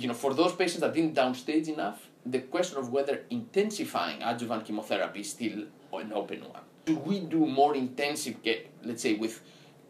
you 0.00 0.08
know, 0.08 0.14
for 0.14 0.32
those 0.34 0.54
patients 0.54 0.80
that 0.80 0.94
didn't 0.94 1.14
downstage 1.14 1.68
enough, 1.68 2.06
the 2.24 2.40
question 2.40 2.78
of 2.78 2.90
whether 2.90 3.24
intensifying 3.30 4.22
adjuvant 4.22 4.64
chemotherapy 4.64 5.20
is 5.20 5.30
still 5.30 5.64
an 5.92 6.12
open 6.12 6.40
one. 6.42 6.62
Do 6.86 6.96
we 6.96 7.20
do 7.20 7.44
more 7.46 7.74
intensive, 7.74 8.36
let's 8.82 9.02
say 9.02 9.14
with 9.14 9.40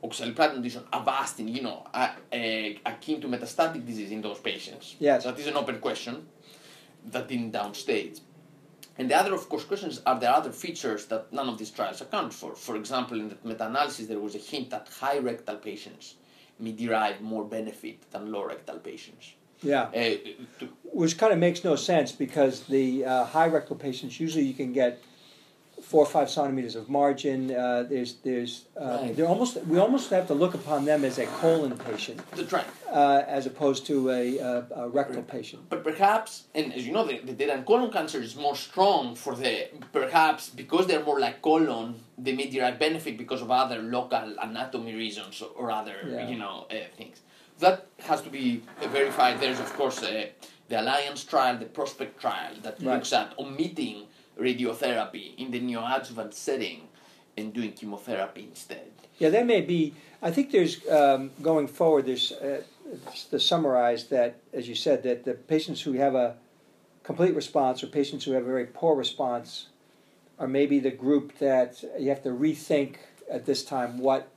oxaliplatin 0.03 0.59
addition, 0.59 0.83
Avastin, 0.93 1.55
you 1.55 1.63
know, 1.63 1.87
uh, 1.95 2.11
uh, 2.33 2.37
akin 2.87 3.21
to 3.21 3.29
metastatic 3.29 3.87
disease 3.87 4.11
in 4.11 4.21
those 4.21 4.39
patients? 4.39 4.97
Yes. 4.99 5.25
That 5.25 5.39
is 5.39 5.47
an 5.47 5.57
open 5.57 5.79
question 5.79 6.27
that 7.07 7.29
didn't 7.29 7.53
downstage. 7.53 8.21
And 8.99 9.11
the 9.11 9.15
other, 9.15 9.33
of 9.33 9.49
course, 9.49 9.65
questions 9.65 10.03
are 10.05 10.19
there 10.19 10.33
other 10.33 10.53
features 10.53 11.07
that 11.07 11.33
none 11.33 11.49
of 11.49 11.57
these 11.57 11.71
trials 11.71 12.01
account 12.01 12.35
for? 12.35 12.55
For 12.55 12.77
example, 12.77 13.21
in 13.21 13.29
the 13.29 13.37
meta-analysis, 13.45 14.09
there 14.09 14.19
was 14.19 14.35
a 14.35 14.39
hint 14.39 14.71
that 14.71 14.89
high 15.01 15.19
rectal 15.19 15.57
patients 15.57 16.17
may 16.59 16.73
derive 16.73 17.21
more 17.21 17.45
benefit 17.45 18.11
than 18.11 18.33
low 18.33 18.45
rectal 18.45 18.79
patients. 18.79 19.35
Yeah. 19.63 19.83
Uh, 19.95 20.67
Which 20.93 21.19
kind 21.19 21.33
of 21.33 21.39
makes 21.39 21.63
no 21.65 21.77
sense 21.77 22.13
because 22.13 22.63
the 22.65 23.05
uh, 23.05 23.25
high 23.25 23.47
rectal 23.47 23.77
patients 23.77 24.19
usually 24.19 24.45
you 24.45 24.55
can 24.55 24.73
get 24.73 25.01
four 25.83 26.03
or 26.03 26.07
five 26.07 26.29
centimeters 26.29 26.77
of 26.77 26.89
margin. 26.89 27.51
Uh, 27.55 27.83
there's 27.89 28.15
there's 28.23 28.65
uh, 28.77 28.99
Right. 29.03 29.17
they're 29.17 29.27
almost 29.27 29.57
we 29.67 29.79
almost 29.79 30.11
have 30.11 30.27
to 30.27 30.35
look 30.35 30.55
upon 30.55 30.85
them 30.85 31.05
as 31.05 31.19
a 31.19 31.27
colon 31.41 31.77
patient 31.79 32.21
right. 32.53 32.67
uh, 32.93 33.23
as 33.27 33.47
opposed 33.47 33.87
to 33.87 34.11
a, 34.11 34.39
a, 34.39 34.67
a 34.77 34.89
rectal 34.89 35.23
patient. 35.23 35.63
But 35.71 35.83
perhaps, 35.85 36.45
and 36.55 36.73
as 36.75 36.87
you 36.87 36.93
know, 36.93 37.07
the, 37.07 37.19
the 37.19 37.33
data 37.33 37.55
in 37.55 37.65
colon 37.65 37.91
cancer 37.91 38.21
is 38.21 38.37
more 38.37 38.57
strong 38.57 39.15
for 39.15 39.35
the, 39.35 39.69
perhaps 39.93 40.51
because 40.51 40.87
they're 40.87 41.05
more 41.05 41.19
like 41.19 41.41
colon, 41.41 41.95
they 42.19 42.33
may 42.35 42.49
derive 42.51 42.79
benefit 42.79 43.17
because 43.17 43.41
of 43.43 43.51
other 43.51 43.79
local 43.81 44.37
anatomy 44.43 44.95
reasons 44.95 45.43
or 45.57 45.71
other, 45.71 45.97
Yeah. 46.07 46.29
you 46.29 46.37
know, 46.37 46.67
uh, 46.71 46.75
things. 46.97 47.21
That 47.61 47.87
has 48.01 48.23
to 48.23 48.31
be 48.31 48.63
verified. 48.83 49.41
There's, 49.41 49.61
of 49.61 49.73
course, 49.75 50.03
uh, 50.03 50.27
the 50.69 50.81
Alliance 50.81 51.25
trial, 51.25 51.59
the 51.59 51.67
Prospect 51.67 52.21
trial 52.21 52.55
that 52.63 52.81
Right. 52.81 52.95
looks 52.95 53.13
at 53.13 53.35
omitting 53.39 54.07
radiotherapy 54.39 55.37
in 55.37 55.51
the 55.51 55.61
neoadjuvant 55.61 56.33
setting 56.35 56.89
and 57.37 57.53
doing 57.53 57.73
chemotherapy 57.73 58.45
instead. 58.45 58.91
Yeah, 59.19 59.29
there 59.31 59.45
may 59.45 59.61
be. 59.61 59.95
I 60.23 60.31
think 60.31 60.51
there's 60.51 60.87
um, 60.89 61.31
going 61.43 61.67
forward. 61.69 62.07
There's 62.07 62.33
uh, 62.33 62.63
to 63.31 63.39
summarize 63.39 64.07
that, 64.09 64.41
as 64.53 64.69
you 64.69 64.75
said, 64.75 65.03
that 65.03 65.25
the 65.25 65.35
patients 65.35 65.83
who 65.83 65.93
have 65.93 66.15
a 66.15 66.37
complete 67.03 67.35
response 67.35 67.83
or 67.83 67.87
patients 67.89 68.25
who 68.25 68.33
have 68.33 68.43
a 68.43 68.47
very 68.47 68.67
poor 68.67 68.95
response 68.97 69.67
are 70.39 70.49
maybe 70.49 70.79
the 70.81 70.91
group 70.91 71.39
that 71.39 71.83
you 71.99 72.09
have 72.09 72.23
to 72.23 72.31
rethink 72.31 72.97
at 73.31 73.45
this 73.47 73.63
time 73.65 73.99
what 73.99 74.29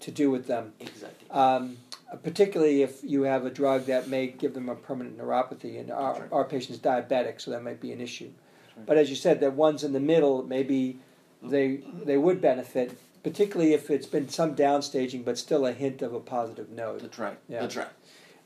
to 0.00 0.10
do 0.10 0.30
with 0.30 0.46
them. 0.46 0.72
Exactly. 0.80 1.30
Um, 1.30 1.78
particularly 2.22 2.82
if 2.82 3.02
you 3.02 3.22
have 3.22 3.44
a 3.44 3.50
drug 3.50 3.86
that 3.86 4.08
may 4.08 4.26
give 4.28 4.54
them 4.54 4.68
a 4.68 4.74
permanent 4.74 5.18
neuropathy, 5.18 5.78
and 5.80 5.90
our, 5.90 6.16
Sure. 6.16 6.28
our 6.32 6.44
patient's 6.44 6.80
diabetic, 6.80 7.40
so 7.40 7.50
that 7.50 7.62
might 7.62 7.80
be 7.80 7.92
an 7.92 8.00
issue. 8.00 8.30
right. 8.76 8.86
But 8.86 8.96
as 8.98 9.10
you 9.10 9.16
said, 9.16 9.40
the 9.40 9.50
ones 9.50 9.84
in 9.84 9.92
the 9.92 10.00
middle, 10.00 10.42
maybe 10.42 10.98
they 11.42 11.80
they 12.04 12.16
would 12.16 12.40
benefit, 12.40 12.96
particularly 13.22 13.74
if 13.74 13.90
it's 13.90 14.06
been 14.06 14.28
some 14.28 14.54
downstaging, 14.56 15.24
but 15.24 15.36
still 15.38 15.66
a 15.66 15.72
hint 15.72 16.02
of 16.02 16.14
a 16.14 16.20
positive 16.20 16.70
node. 16.70 17.00
That's 17.02 17.18
right. 17.18 17.38
Yeah. 17.48 17.60
That's 17.60 17.76
right. 17.76 17.88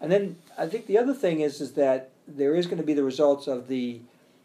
And 0.01 0.11
then 0.13 0.37
I 0.57 0.67
think 0.67 0.87
the 0.87 0.99
other 0.99 1.15
thing 1.15 1.41
is 1.41 1.61
is 1.61 1.73
that 1.73 2.11
there 2.27 2.55
is 2.55 2.67
going 2.67 2.79
to 2.79 2.85
be 2.85 2.95
the 2.95 3.05
results 3.05 3.47
of 3.47 3.69
the 3.69 4.01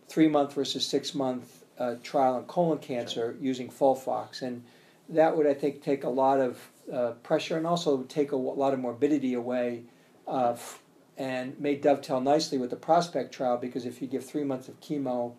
three 0.08 0.28
month 0.28 0.54
versus 0.54 0.86
six 0.86 1.14
month 1.14 1.64
uh, 1.80 1.96
trial 2.04 2.36
on 2.36 2.46
colon 2.46 2.78
cancer 2.80 3.36
using 3.42 3.70
Folfox, 3.70 4.42
and 4.42 4.64
that 5.10 5.36
would 5.36 5.48
I 5.48 5.54
think 5.54 5.82
take 5.84 6.04
a 6.04 6.10
lot 6.10 6.40
of 6.40 6.70
uh, 6.92 7.12
pressure 7.24 7.58
and 7.58 7.66
also 7.66 8.04
take 8.04 8.32
a 8.32 8.36
lot 8.36 8.74
of 8.74 8.80
morbidity 8.80 9.34
away, 9.34 9.84
uh, 10.28 10.56
and 11.18 11.60
may 11.60 11.76
dovetail 11.76 12.20
nicely 12.20 12.58
with 12.58 12.70
the 12.70 12.76
prospect 12.76 13.34
trial 13.34 13.58
because 13.58 13.86
if 13.86 14.02
you 14.02 14.08
give 14.08 14.26
three 14.26 14.44
months 14.44 14.68
of 14.68 14.80
chemo 14.80 15.34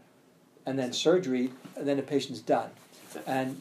and 0.66 0.78
then 0.78 0.92
surgery, 0.92 1.52
and 1.76 1.86
then 1.86 1.96
the 1.96 2.02
patient's 2.02 2.40
done. 2.40 2.70
And 3.26 3.60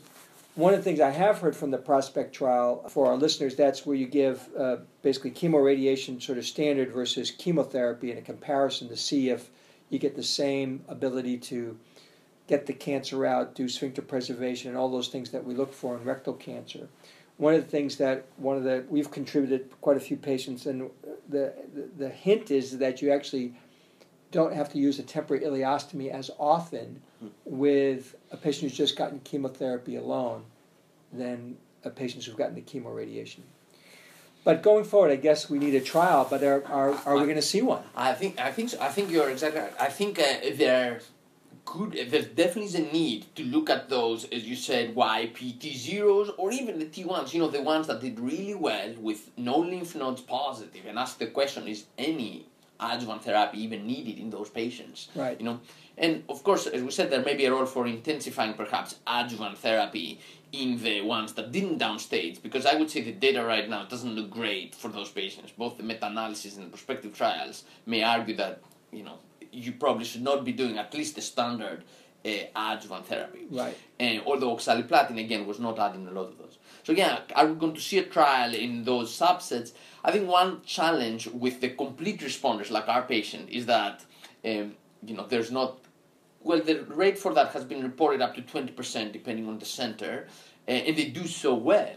one 0.56 0.74
of 0.74 0.80
the 0.80 0.84
things 0.84 1.00
I 1.00 1.10
have 1.10 1.40
heard 1.40 1.56
from 1.56 1.72
the 1.72 1.78
prospect 1.78 2.34
trial 2.34 2.88
for 2.90 3.08
our 3.08 3.18
listeners, 3.18 3.56
that's 3.56 3.86
where 3.86 3.96
you 3.96 4.06
give 4.06 4.48
uh, 4.58 4.78
basically 5.02 5.32
chemoradiation 5.32 6.22
sort 6.22 6.38
of 6.38 6.46
standard 6.46 6.92
versus 6.92 7.32
chemotherapy 7.32 8.12
in 8.12 8.18
a 8.18 8.22
comparison 8.22 8.88
to 8.90 8.96
see 8.96 9.30
if 9.30 9.50
you 9.90 10.00
get 10.00 10.16
the 10.16 10.24
same 10.24 10.84
ability 10.88 11.38
to 11.38 11.78
get 12.48 12.66
the 12.66 12.74
cancer 12.74 13.26
out, 13.26 13.56
do 13.56 13.68
sphincter 13.68 14.02
preservation, 14.02 14.70
and 14.70 14.78
all 14.78 14.90
those 14.90 15.08
things 15.08 15.32
that 15.32 15.44
we 15.44 15.54
look 15.54 15.74
for 15.74 15.98
in 15.98 16.04
rectal 16.04 16.34
cancer. 16.34 16.88
One 17.38 17.56
of 17.56 17.62
the 17.62 17.70
things 17.70 17.98
that 17.98 18.26
one 18.38 18.58
of 18.58 18.64
the 18.64 18.86
we've 18.90 19.10
contributed 19.10 19.70
quite 19.82 19.98
a 19.98 20.00
few 20.00 20.18
patients, 20.18 20.66
and 20.66 20.90
the 21.28 21.54
the, 21.98 22.10
hint 22.10 22.52
is 22.52 22.78
that 22.78 23.02
you 23.02 23.12
actually 23.12 23.54
don't 24.32 24.54
have 24.54 24.72
to 24.74 24.78
use 24.78 25.00
a 25.00 25.04
temporary 25.04 25.44
ileostomy 25.44 26.10
as 26.10 26.30
often 26.40 27.02
with 27.46 28.16
a 28.32 28.38
patient 28.38 28.64
who's 28.64 28.78
just 28.78 28.96
gotten 28.96 29.20
chemotherapy 29.20 29.96
alone 29.96 30.44
than 31.12 31.58
a 31.84 31.90
patient 31.90 32.24
who's 32.24 32.36
gotten 32.36 32.56
the 32.56 32.62
chemoradiation. 32.62 33.42
But 34.44 34.62
going 34.62 34.84
forward, 34.84 35.12
I 35.12 35.16
guess 35.16 35.50
we 35.50 35.58
need 35.58 35.74
a 35.76 35.82
trial. 35.82 36.28
But 36.30 36.44
are 36.44 36.64
are, 36.66 36.94
are 37.06 37.16
we 37.16 37.24
going 37.24 37.36
to 37.36 37.42
see 37.42 37.62
one? 37.62 37.84
I 37.96 38.14
think 38.14 38.40
I 38.40 38.52
think 38.52 38.70
so. 38.70 38.78
I 38.82 38.90
think 38.90 39.10
you're 39.10 39.30
exactly 39.30 39.62
right. 39.62 39.74
I 39.80 39.90
think 39.90 40.20
uh, 40.20 40.24
there 40.56 41.02
could 41.66 41.94
there 41.94 42.22
definitely 42.22 42.66
is 42.66 42.76
a 42.76 42.82
need 42.82 43.26
to 43.36 43.44
look 43.44 43.70
at 43.70 43.90
those 43.90 44.26
as 44.26 44.44
you 44.44 44.56
said 44.56 44.96
YPT 44.96 45.76
zeros 45.76 46.30
or 46.38 46.52
even 46.52 46.80
the 46.80 46.86
T 46.86 47.06
ones. 47.06 47.34
You 47.34 47.42
know 47.42 47.48
the 47.48 47.62
ones 47.62 47.88
that 47.88 48.02
did 48.02 48.20
really 48.20 48.56
well 48.56 48.94
with 49.00 49.30
no 49.38 49.58
lymph 49.60 49.96
nodes 49.96 50.22
positive, 50.22 50.86
and 50.86 51.00
ask 51.00 51.18
the 51.18 51.28
question: 51.28 51.68
Is 51.68 51.86
any 51.98 52.46
adjuvant 52.80 53.24
therapy 53.24 53.64
even 53.64 53.88
needed 53.88 54.20
in 54.20 54.30
those 54.30 54.50
patients? 54.50 55.08
Right. 55.16 55.40
You 55.40 55.46
know, 55.46 55.60
and 55.98 56.24
of 56.28 56.44
course, 56.44 56.68
as 56.68 56.82
we 56.82 56.92
said, 56.92 57.10
there 57.10 57.24
may 57.24 57.36
be 57.36 57.46
a 57.46 57.52
role 57.52 57.66
for 57.66 57.88
intensifying 57.88 58.54
perhaps 58.54 58.96
adjuvant 59.08 59.58
therapy 59.58 60.20
in 60.52 60.82
the 60.84 61.02
ones 61.02 61.34
that 61.34 61.52
didn't 61.52 61.80
downstage, 61.80 62.42
because 62.42 62.68
I 62.68 62.76
would 62.76 62.90
say 62.92 63.02
the 63.02 63.12
data 63.12 63.44
right 63.44 63.68
now 63.68 63.86
doesn't 63.86 64.14
look 64.14 64.30
great 64.30 64.76
for 64.76 64.90
those 64.90 65.10
patients. 65.10 65.52
Both 65.58 65.78
the 65.78 65.84
meta-analysis 65.84 66.58
and 66.58 66.68
the 66.68 66.70
prospective 66.70 67.16
trials 67.18 67.64
may 67.88 68.04
argue 68.04 68.36
that 68.36 68.62
you 68.92 69.04
know 69.04 69.18
you 69.54 69.72
probably 69.74 70.06
should 70.06 70.24
not 70.24 70.44
be 70.44 70.52
doing 70.52 70.78
at 70.78 70.94
least 70.94 71.16
the 71.16 71.22
standard 71.22 71.84
uh, 72.26 72.30
adjuvant 72.56 73.06
therapy. 73.06 73.46
Right. 73.50 73.78
And 74.00 74.22
although 74.26 74.56
oxaliplatin 74.56 75.20
again 75.20 75.46
was 75.46 75.60
not 75.60 75.80
adding 75.80 76.08
a 76.08 76.12
lot 76.12 76.30
of 76.30 76.38
those. 76.38 76.58
So 76.84 76.92
yeah, 76.92 77.22
are 77.36 77.48
we 77.48 77.56
going 77.56 77.74
to 77.74 77.82
see 77.82 78.00
a 78.00 78.04
trial 78.04 78.54
in 78.54 78.84
those 78.84 79.18
subsets? 79.18 79.74
I 80.04 80.12
think 80.12 80.28
one 80.28 80.62
challenge 80.66 81.28
with 81.28 81.62
the 81.62 81.70
complete 81.70 82.20
responders 82.22 82.72
like 82.72 82.88
our 82.88 83.04
patient 83.04 83.50
is 83.50 83.66
that 83.68 84.04
um, 84.46 84.76
you 85.06 85.16
know 85.16 85.26
there's 85.28 85.52
not 85.52 85.80
well 86.42 86.62
the 86.62 86.84
rate 86.84 87.18
for 87.18 87.34
that 87.34 87.50
has 87.50 87.64
been 87.64 87.82
reported 87.84 88.22
up 88.22 88.36
to 88.36 88.42
20% 88.42 89.12
depending 89.14 89.48
on 89.48 89.60
the 89.60 89.66
center 89.66 90.28
uh, 90.68 90.72
and 90.72 90.98
they 90.98 91.06
do 91.06 91.26
so 91.26 91.54
well 91.54 91.96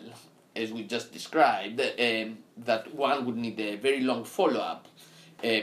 as 0.54 0.72
we 0.72 0.84
just 0.84 1.12
described 1.12 1.80
um, 1.80 2.38
that 2.56 2.92
one 2.94 3.26
would 3.26 3.36
need 3.36 3.58
a 3.60 3.76
very 3.76 4.00
long 4.00 4.24
follow-up 4.24 4.86
uh, 5.44 5.60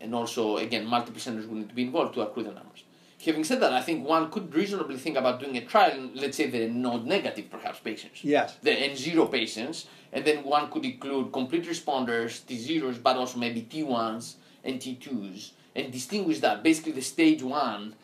and 0.00 0.14
also 0.14 0.56
again 0.58 0.86
multiple 0.86 1.20
centers 1.20 1.46
would 1.46 1.58
need 1.58 1.68
to 1.68 1.74
be 1.74 1.82
involved 1.82 2.14
to 2.14 2.20
accrue 2.20 2.42
the 2.44 2.52
numbers 2.52 2.84
having 3.24 3.44
said 3.44 3.60
that 3.60 3.72
i 3.72 3.80
think 3.82 4.06
one 4.06 4.30
could 4.30 4.54
reasonably 4.54 4.96
think 4.96 5.16
about 5.16 5.40
doing 5.40 5.56
a 5.56 5.64
trial 5.64 6.08
let's 6.14 6.36
say 6.36 6.46
the 6.48 6.68
node 6.68 7.04
negative 7.04 7.50
perhaps 7.50 7.80
patients 7.80 8.20
Yes. 8.22 8.56
the 8.62 8.70
N0 8.70 9.30
patients, 9.32 9.86
and 10.12 10.24
then 10.24 10.44
one 10.44 10.70
could 10.70 10.84
include 10.84 11.32
complete 11.32 11.64
responders, 11.64 12.40
T0s, 12.48 13.02
but 13.02 13.16
also 13.16 13.38
maybe 13.38 13.62
T1s 13.62 14.34
and 14.64 14.80
T2s, 14.80 15.50
and 15.76 15.92
distinguish 15.92 16.38
that 16.40 16.62
basically 16.62 16.92
the 16.92 17.02
stage 17.02 17.42
one 17.42 17.94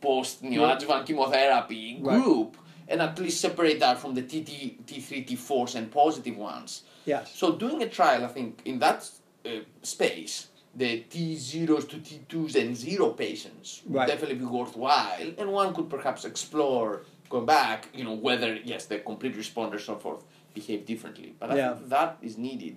post 0.00 0.42
neoadjuvant 0.42 1.06
chemotherapy 1.06 1.98
Right. 2.00 2.22
group, 2.22 2.56
and 2.88 3.00
at 3.02 3.18
least 3.18 3.40
separate 3.40 3.80
that 3.80 3.98
from 3.98 4.14
the 4.14 4.22
TT, 4.22 4.78
T3, 4.86 5.26
T4s 5.28 5.74
and 5.74 5.90
positive 5.90 6.36
ones. 6.36 6.82
Yes. 7.04 7.32
So 7.34 7.52
doing 7.52 7.82
a 7.82 7.88
trial, 7.88 8.24
I 8.24 8.28
think, 8.28 8.62
in 8.64 8.78
that 8.78 9.08
uh, 9.44 9.50
space 9.82 10.48
the 10.76 11.04
T0s 11.10 11.88
to 11.88 11.96
T2s 11.96 12.54
and 12.60 12.76
zero 12.76 13.10
patients 13.10 13.82
would 13.86 13.96
Right. 13.96 14.08
definitely 14.08 14.36
be 14.36 14.44
worthwhile, 14.44 15.28
and 15.38 15.52
one 15.52 15.74
could 15.74 15.88
perhaps 15.88 16.24
explore 16.24 17.02
going 17.30 17.46
back, 17.46 17.88
you 17.94 18.04
know, 18.04 18.12
whether 18.14 18.54
yes, 18.64 18.84
the 18.86 18.98
complete 18.98 19.34
responders 19.36 19.80
so 19.80 19.96
forth 19.96 20.22
behave 20.54 20.84
differently. 20.86 21.34
But 21.40 21.50
I 21.50 21.56
Yeah. 21.56 21.74
think 21.74 21.88
that 21.88 22.18
is 22.22 22.36
needed, 22.38 22.76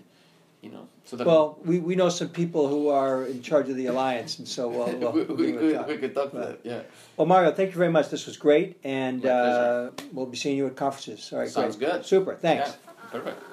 you 0.61 0.71
know. 0.71 0.87
So 1.05 1.17
that 1.17 1.27
Well, 1.27 1.57
we, 1.63 1.79
we 1.79 1.95
know 1.95 2.09
some 2.09 2.29
people 2.29 2.67
who 2.67 2.87
are 2.87 3.25
in 3.25 3.41
charge 3.41 3.67
of 3.69 3.75
the 3.75 3.87
alliance, 3.87 4.39
and 4.39 4.47
so 4.47 4.69
we'll, 4.69 4.97
we'll, 4.97 5.11
we, 5.17 5.21
we, 5.23 5.45
give 5.47 5.55
it 5.55 5.61
a 5.63 5.65
we, 5.65 5.73
try. 5.73 5.87
we 5.87 5.97
could 5.97 6.15
talk 6.15 6.33
Right. 6.33 6.47
them. 6.47 6.57
Yeah, 6.63 6.81
Well, 7.17 7.27
Mario, 7.27 7.51
thank 7.51 7.71
you 7.71 7.77
very 7.77 7.91
much. 7.91 8.09
This 8.09 8.25
was 8.25 8.37
great, 8.37 8.79
and 8.83 9.25
uh, 9.25 9.91
we'll 10.13 10.25
be 10.25 10.37
seeing 10.37 10.55
you 10.57 10.67
at 10.67 10.75
conferences. 10.77 11.31
All 11.33 11.39
right, 11.39 11.49
Sounds 11.49 11.75
great. 11.75 11.91
good. 11.91 12.05
Super. 12.05 12.35
Thanks. 12.35 12.69
Yeah, 12.69 13.09
perfect. 13.11 13.43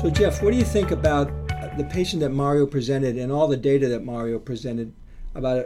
So, 0.00 0.08
Jeff, 0.08 0.42
what 0.42 0.52
do 0.52 0.56
you 0.56 0.64
think 0.64 0.92
about 0.92 1.28
the 1.76 1.84
patient 1.84 2.20
that 2.20 2.30
Mario 2.30 2.64
presented 2.64 3.18
and 3.18 3.30
all 3.30 3.46
the 3.46 3.56
data 3.58 3.86
that 3.88 4.02
Mario 4.02 4.38
presented 4.38 4.94
about 5.34 5.58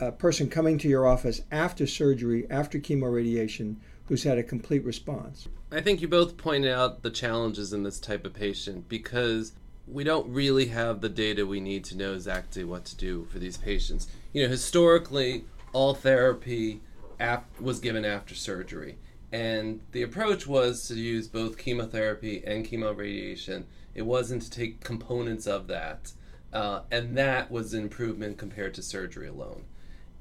a, 0.00 0.06
a 0.08 0.10
person 0.10 0.50
coming 0.50 0.78
to 0.78 0.88
your 0.88 1.06
office 1.06 1.40
after 1.52 1.86
surgery, 1.86 2.48
after 2.50 2.80
chemoradiation, 2.80 3.76
who's 4.08 4.24
had 4.24 4.36
a 4.36 4.42
complete 4.42 4.84
response? 4.84 5.46
I 5.70 5.80
think 5.80 6.02
you 6.02 6.08
both 6.08 6.36
pointed 6.36 6.72
out 6.72 7.04
the 7.04 7.10
challenges 7.10 7.72
in 7.72 7.84
this 7.84 8.00
type 8.00 8.26
of 8.26 8.34
patient 8.34 8.88
because 8.88 9.52
we 9.86 10.02
don't 10.02 10.28
really 10.28 10.66
have 10.66 11.00
the 11.00 11.08
data 11.08 11.46
we 11.46 11.60
need 11.60 11.84
to 11.84 11.96
know 11.96 12.14
exactly 12.14 12.64
what 12.64 12.84
to 12.86 12.96
do 12.96 13.28
for 13.30 13.38
these 13.38 13.56
patients. 13.56 14.08
You 14.32 14.42
know, 14.42 14.48
historically, 14.48 15.44
all 15.72 15.94
therapy 15.94 16.80
ap- 17.20 17.60
was 17.60 17.78
given 17.78 18.04
after 18.04 18.34
surgery, 18.34 18.98
and 19.32 19.80
the 19.92 20.02
approach 20.02 20.46
was 20.46 20.86
to 20.88 20.94
use 20.94 21.28
both 21.28 21.58
chemotherapy 21.58 22.42
and 22.44 22.66
chemoradiation. 22.66 23.64
It 23.94 24.02
wasn't 24.02 24.42
to 24.42 24.50
take 24.50 24.82
components 24.82 25.46
of 25.46 25.68
that, 25.68 26.12
uh, 26.52 26.82
and 26.90 27.16
that 27.16 27.50
was 27.50 27.72
an 27.72 27.82
improvement 27.82 28.38
compared 28.38 28.74
to 28.74 28.82
surgery 28.82 29.28
alone. 29.28 29.64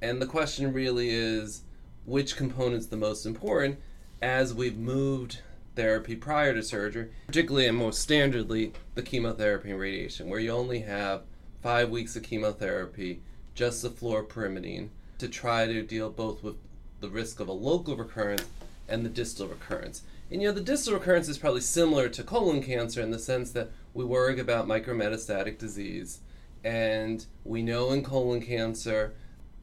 And 0.02 0.22
the 0.22 0.28
question 0.28 0.74
really 0.74 1.10
is 1.10 1.64
which 2.06 2.36
component's 2.36 2.88
the 2.88 2.98
most 2.98 3.26
important 3.26 3.80
as 4.22 4.54
we've 4.54 4.78
moved 4.78 5.40
therapy 5.76 6.16
prior 6.16 6.54
to 6.54 6.64
surgery, 6.64 7.10
particularly 7.28 7.68
and 7.68 7.78
most 7.78 8.08
standardly 8.08 8.74
the 8.96 9.02
chemotherapy 9.02 9.72
and 9.72 9.80
radiation, 9.80 10.30
where 10.30 10.40
you 10.40 10.52
only 10.52 10.80
have 10.82 11.24
five 11.62 11.90
weeks 11.90 12.16
of 12.16 12.24
chemotherapy, 12.24 13.22
just 13.56 13.82
the 13.82 13.90
fluoropyrimidine, 13.90 14.90
to 15.18 15.28
try 15.28 15.66
to 15.66 15.82
deal 15.82 16.10
both 16.10 16.44
with 16.44 16.56
the 17.00 17.10
risk 17.10 17.40
of 17.40 17.48
a 17.48 17.54
local 17.54 17.96
recurrence 17.96 18.46
and 18.90 19.06
the 19.06 19.10
distal 19.10 19.48
recurrence. 19.48 20.04
And 20.32 20.42
you 20.42 20.48
know, 20.48 20.54
the 20.54 20.62
distal 20.62 20.94
recurrence 20.94 21.28
is 21.28 21.38
probably 21.38 21.62
similar 21.62 22.10
to 22.10 22.24
colon 22.24 22.62
cancer 22.62 23.02
in 23.02 23.12
the 23.12 23.20
sense 23.20 23.52
that 23.52 23.72
we 23.94 24.06
worry 24.06 24.40
about 24.40 24.68
micrometastatic 24.68 25.58
disease. 25.58 26.20
And 26.64 27.26
we 27.44 27.62
know 27.62 27.92
in 27.92 28.04
colon 28.04 28.42
cancer, 28.42 29.16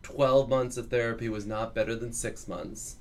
12 0.03 0.49
months 0.49 0.77
of 0.77 0.89
therapy 0.89 1.29
was 1.29 1.47
not 1.47 1.75
better 1.75 1.95
than 1.95 2.12
six 2.12 2.49
months. 2.49 2.97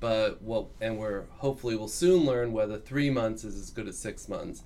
But 0.00 0.42
what, 0.42 0.66
and 0.80 0.98
we're 0.98 1.24
hopefully 1.38 1.76
will 1.76 1.88
soon 1.88 2.24
learn 2.24 2.52
whether 2.52 2.78
three 2.78 3.10
months 3.10 3.44
is 3.44 3.56
as 3.56 3.70
good 3.70 3.88
as 3.88 3.98
six 3.98 4.28
months. 4.28 4.62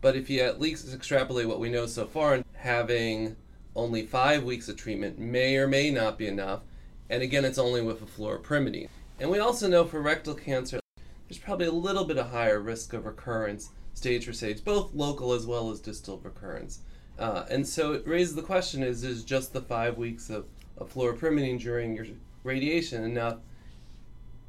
But 0.00 0.16
if 0.16 0.28
you 0.28 0.40
at 0.40 0.60
least 0.60 0.92
extrapolate 0.92 1.46
what 1.46 1.60
we 1.60 1.70
know 1.70 1.86
so 1.86 2.06
far, 2.06 2.42
having 2.54 3.36
only 3.74 4.04
five 4.04 4.44
weeks 4.44 4.68
of 4.68 4.76
treatment 4.76 5.18
may 5.18 5.56
or 5.56 5.66
may 5.66 5.90
not 5.90 6.18
be 6.18 6.26
enough. 6.26 6.60
And 7.08 7.22
again, 7.22 7.44
it's 7.44 7.58
only 7.58 7.82
with 7.82 8.02
a 8.02 8.06
fluoropyrimidine. 8.06 8.88
And 9.22 9.30
we 9.30 9.38
also 9.38 9.68
know 9.68 9.84
for 9.84 10.02
rectal 10.02 10.34
cancer, 10.34 10.80
there's 11.28 11.38
probably 11.38 11.66
a 11.66 11.72
little 11.72 12.04
bit 12.04 12.18
of 12.18 12.30
higher 12.30 12.58
risk 12.58 12.92
of 12.92 13.06
recurrence, 13.06 13.70
stage 13.94 14.26
for 14.26 14.32
stage, 14.32 14.64
both 14.64 14.92
local 14.94 15.32
as 15.32 15.46
well 15.46 15.70
as 15.70 15.78
distal 15.78 16.18
recurrence. 16.18 16.80
Uh, 17.20 17.44
and 17.48 17.64
so 17.64 17.92
it 17.92 18.04
raises 18.04 18.34
the 18.34 18.42
question: 18.42 18.82
Is 18.82 19.04
is 19.04 19.22
just 19.22 19.52
the 19.52 19.60
five 19.60 19.96
weeks 19.96 20.28
of, 20.28 20.46
of 20.76 20.92
fluoropyrimidine 20.92 21.60
during 21.60 21.94
your 21.94 22.06
radiation 22.42 23.04
enough, 23.04 23.36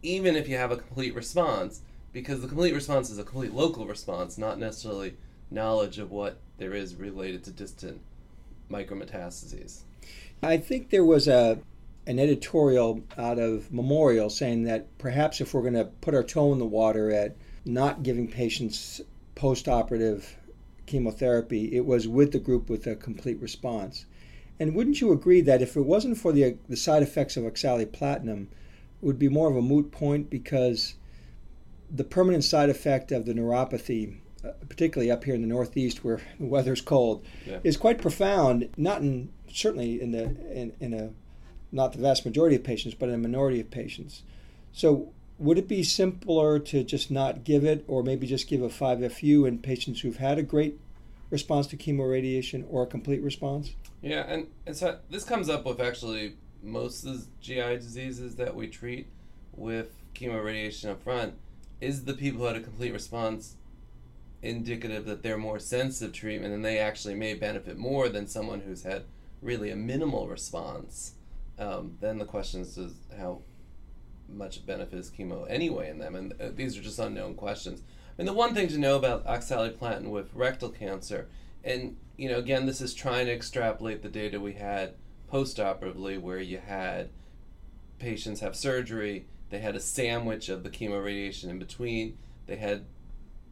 even 0.02 0.36
if 0.36 0.50
you 0.50 0.58
have 0.58 0.72
a 0.72 0.78
complete 0.78 1.14
response? 1.14 1.82
Because 2.12 2.42
the 2.42 2.48
complete 2.48 2.74
response 2.74 3.12
is 3.12 3.20
a 3.20 3.24
complete 3.24 3.54
local 3.54 3.86
response, 3.86 4.40
not 4.40 4.58
necessarily 4.58 5.18
knowledge 5.52 6.00
of 6.00 6.10
what 6.10 6.40
there 6.58 6.74
is 6.74 6.96
related 6.96 7.44
to 7.44 7.52
distant 7.52 8.02
micrometastases. 8.72 9.82
I 10.42 10.58
think 10.58 10.90
there 10.90 11.06
was 11.06 11.28
a 11.28 11.60
an 12.06 12.20
editorial 12.20 13.02
out 13.18 13.40
of 13.40 13.72
Memorial 13.72 14.30
saying 14.30 14.64
that 14.64 14.98
perhaps 14.98 15.40
if 15.42 15.54
we're 15.54 15.62
going 15.62 15.74
to 15.74 15.86
put 15.86 16.14
our 16.14 16.24
toe 16.24 16.52
in 16.52 16.60
the 16.60 16.66
water 16.66 17.12
at 17.12 17.36
not 17.66 18.04
giving 18.04 18.28
patients 18.28 19.00
post-operative 19.36 20.38
chemotherapy, 20.86 21.74
it 21.76 21.86
was 21.86 22.08
with 22.08 22.32
the 22.32 22.40
group 22.40 22.70
with 22.70 22.86
a 22.88 22.96
complete 22.96 23.40
response. 23.42 24.06
And 24.60 24.76
wouldn't 24.76 25.02
you 25.02 25.12
agree 25.12 25.42
that 25.42 25.62
if 25.62 25.76
it 25.76 25.82
wasn't 25.86 26.18
for 26.18 26.32
the 26.32 26.58
the 26.70 26.78
side 26.78 27.04
effects 27.04 27.38
of 27.38 27.44
oxaliplatinum, 27.44 28.44
it 28.44 29.06
would 29.06 29.18
be 29.20 29.30
more 29.30 29.50
of 29.50 29.56
a 29.56 29.62
moot 29.62 29.92
point 29.92 30.30
because 30.30 30.96
the 31.90 32.04
permanent 32.04 32.44
side 32.44 32.70
effect 32.70 33.12
of 33.12 33.26
the 33.26 33.34
neuropathy, 33.34 34.18
uh, 34.44 34.52
particularly 34.70 35.10
up 35.12 35.24
here 35.24 35.36
in 35.36 35.42
the 35.42 35.48
Northeast 35.48 36.04
where 36.04 36.22
the 36.40 36.46
weather's 36.46 36.82
cold, 36.82 37.26
Yeah. 37.48 37.60
is 37.64 37.78
quite 37.78 38.02
profound. 38.02 38.70
Not 38.78 39.02
in 39.02 39.30
certainly 39.52 40.02
in 40.02 40.12
the 40.12 40.24
in, 40.52 40.74
in 40.80 40.94
a 40.94 41.10
not 41.74 41.92
the 41.92 42.00
vast 42.00 42.26
majority 42.26 42.56
of 42.56 42.64
patients, 42.64 42.96
but 42.96 43.10
in 43.10 43.16
a 43.16 43.18
minority 43.18 43.60
of 43.60 43.72
patients. 43.72 44.22
So 44.72 45.12
would 45.40 45.58
it 45.58 45.68
be 45.68 45.84
simpler 45.84 46.60
to 46.60 46.84
just 46.84 47.12
not 47.12 47.44
give 47.44 47.66
it, 47.66 47.84
or 47.88 48.04
maybe 48.04 48.28
just 48.28 48.48
give 48.48 48.62
a 48.62 48.70
5FU 48.70 49.48
in 49.48 49.58
patients 49.58 50.02
who've 50.02 50.18
had 50.18 50.38
a 50.38 50.44
great 50.44 50.80
response 51.30 51.68
to 51.68 51.78
chemoradiation 51.78 52.64
or 52.70 52.84
a 52.84 52.88
complete 52.88 53.22
response? 53.22 53.74
Yeah, 54.02 54.24
and, 54.28 54.48
and 54.66 54.78
so 54.78 55.00
this 55.10 55.24
comes 55.24 55.50
up 55.50 55.66
with 55.66 55.82
actually 55.82 56.36
most 56.62 57.04
of 57.04 57.20
the 57.20 57.26
GI 57.42 57.78
diseases 57.78 58.36
that 58.36 58.56
we 58.56 58.68
treat 58.68 59.08
with 59.52 59.88
chemoradiation 60.14 60.92
up 60.92 61.04
front. 61.04 61.34
Is 61.82 62.06
the 62.06 62.14
people 62.14 62.42
who 62.42 62.46
had 62.46 62.56
a 62.56 62.62
complete 62.62 62.94
response 62.94 63.56
indicative 64.42 65.06
that 65.06 65.24
they're 65.24 65.38
more 65.38 65.60
sensitive 65.60 66.14
to 66.14 66.20
treatment 66.20 66.54
and 66.54 66.64
they 66.64 66.78
actually 66.78 67.16
may 67.16 67.34
benefit 67.34 67.78
more 67.78 68.10
than 68.10 68.28
someone 68.28 68.62
who's 68.62 68.84
had 68.84 69.04
really 69.42 69.72
a 69.72 69.76
minimal 69.76 70.28
response? 70.28 71.14
Um, 71.60 71.98
then 72.00 72.18
the 72.18 72.26
question 72.26 72.62
is, 72.62 72.78
is 72.78 72.94
how 73.18 73.42
much 74.28 74.66
benefit 74.66 74.98
is 74.98 75.12
chemo 75.12 75.46
anyway 75.50 75.90
in 75.90 76.00
them? 76.00 76.16
And 76.16 76.34
uh, 76.42 76.50
these 76.54 76.78
are 76.78 76.82
just 76.82 77.00
unknown 77.00 77.36
questions. 77.36 77.82
I 77.82 78.22
mean, 78.22 78.26
the 78.26 78.34
one 78.34 78.54
thing 78.54 78.68
to 78.70 78.78
know 78.78 78.96
about 78.96 79.26
oxaliplatin 79.26 80.10
with 80.10 80.34
rectal 80.34 80.70
cancer, 80.70 81.28
and 81.64 81.98
you 82.18 82.30
know, 82.30 82.38
again, 82.38 82.66
this 82.66 82.82
is 82.82 82.94
trying 82.94 83.26
to 83.26 83.34
extrapolate 83.34 84.02
the 84.02 84.10
data 84.10 84.40
we 84.40 84.54
had 84.54 84.96
postoperatively, 85.32 86.20
where 86.20 86.40
you 86.40 86.60
had 86.60 87.10
patients 87.98 88.42
have 88.42 88.56
surgery, 88.56 89.26
they 89.50 89.60
had 89.60 89.76
a 89.76 89.80
sandwich 89.80 90.50
of 90.50 90.64
the 90.64 90.70
chemo 90.70 91.04
radiation 91.04 91.50
in 91.50 91.58
between, 91.58 92.18
they 92.46 92.56
had 92.56 92.86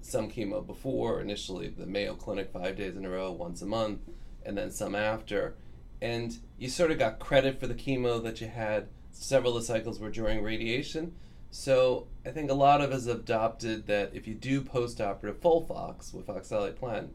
some 0.02 0.30
chemo 0.30 0.66
before, 0.66 1.22
initially 1.22 1.70
the 1.70 1.86
Mayo 1.86 2.16
Clinic 2.16 2.52
five 2.52 2.76
days 2.76 2.98
in 2.98 3.06
a 3.06 3.10
row, 3.10 3.32
once 3.32 3.62
a 3.62 3.66
month, 3.66 4.02
and 4.46 4.58
then 4.58 4.72
some 4.72 4.96
after. 4.96 5.56
And 6.02 6.38
you 6.58 6.70
sort 6.70 6.92
of 6.92 7.00
got 7.00 7.20
credit 7.20 7.60
for 7.60 7.68
the 7.68 7.76
chemo 7.76 8.22
that 8.24 8.42
you 8.42 8.48
had. 8.48 8.88
Several 9.12 9.56
of 9.56 9.62
the 9.62 9.68
cycles 9.68 10.00
were 10.00 10.10
during 10.10 10.42
radiation. 10.42 11.14
So 11.52 12.08
I 12.26 12.30
think 12.30 12.50
a 12.50 12.56
lot 12.56 12.82
of 12.82 12.92
us 12.92 13.06
adopted 13.06 13.88
that 13.88 14.12
if 14.14 14.28
you 14.28 14.34
do 14.34 14.62
postoperative 14.62 15.36
Folfox 15.36 16.14
with 16.14 16.28
oxaliplatin, 16.28 17.10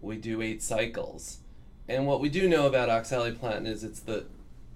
we 0.00 0.16
do 0.16 0.40
eight 0.40 0.62
cycles. 0.62 1.38
And 1.88 2.06
what 2.06 2.20
we 2.20 2.28
do 2.28 2.48
know 2.48 2.66
about 2.66 2.88
oxaliplatin 2.88 3.66
is 3.66 3.84
it's 3.84 4.00
the 4.00 4.26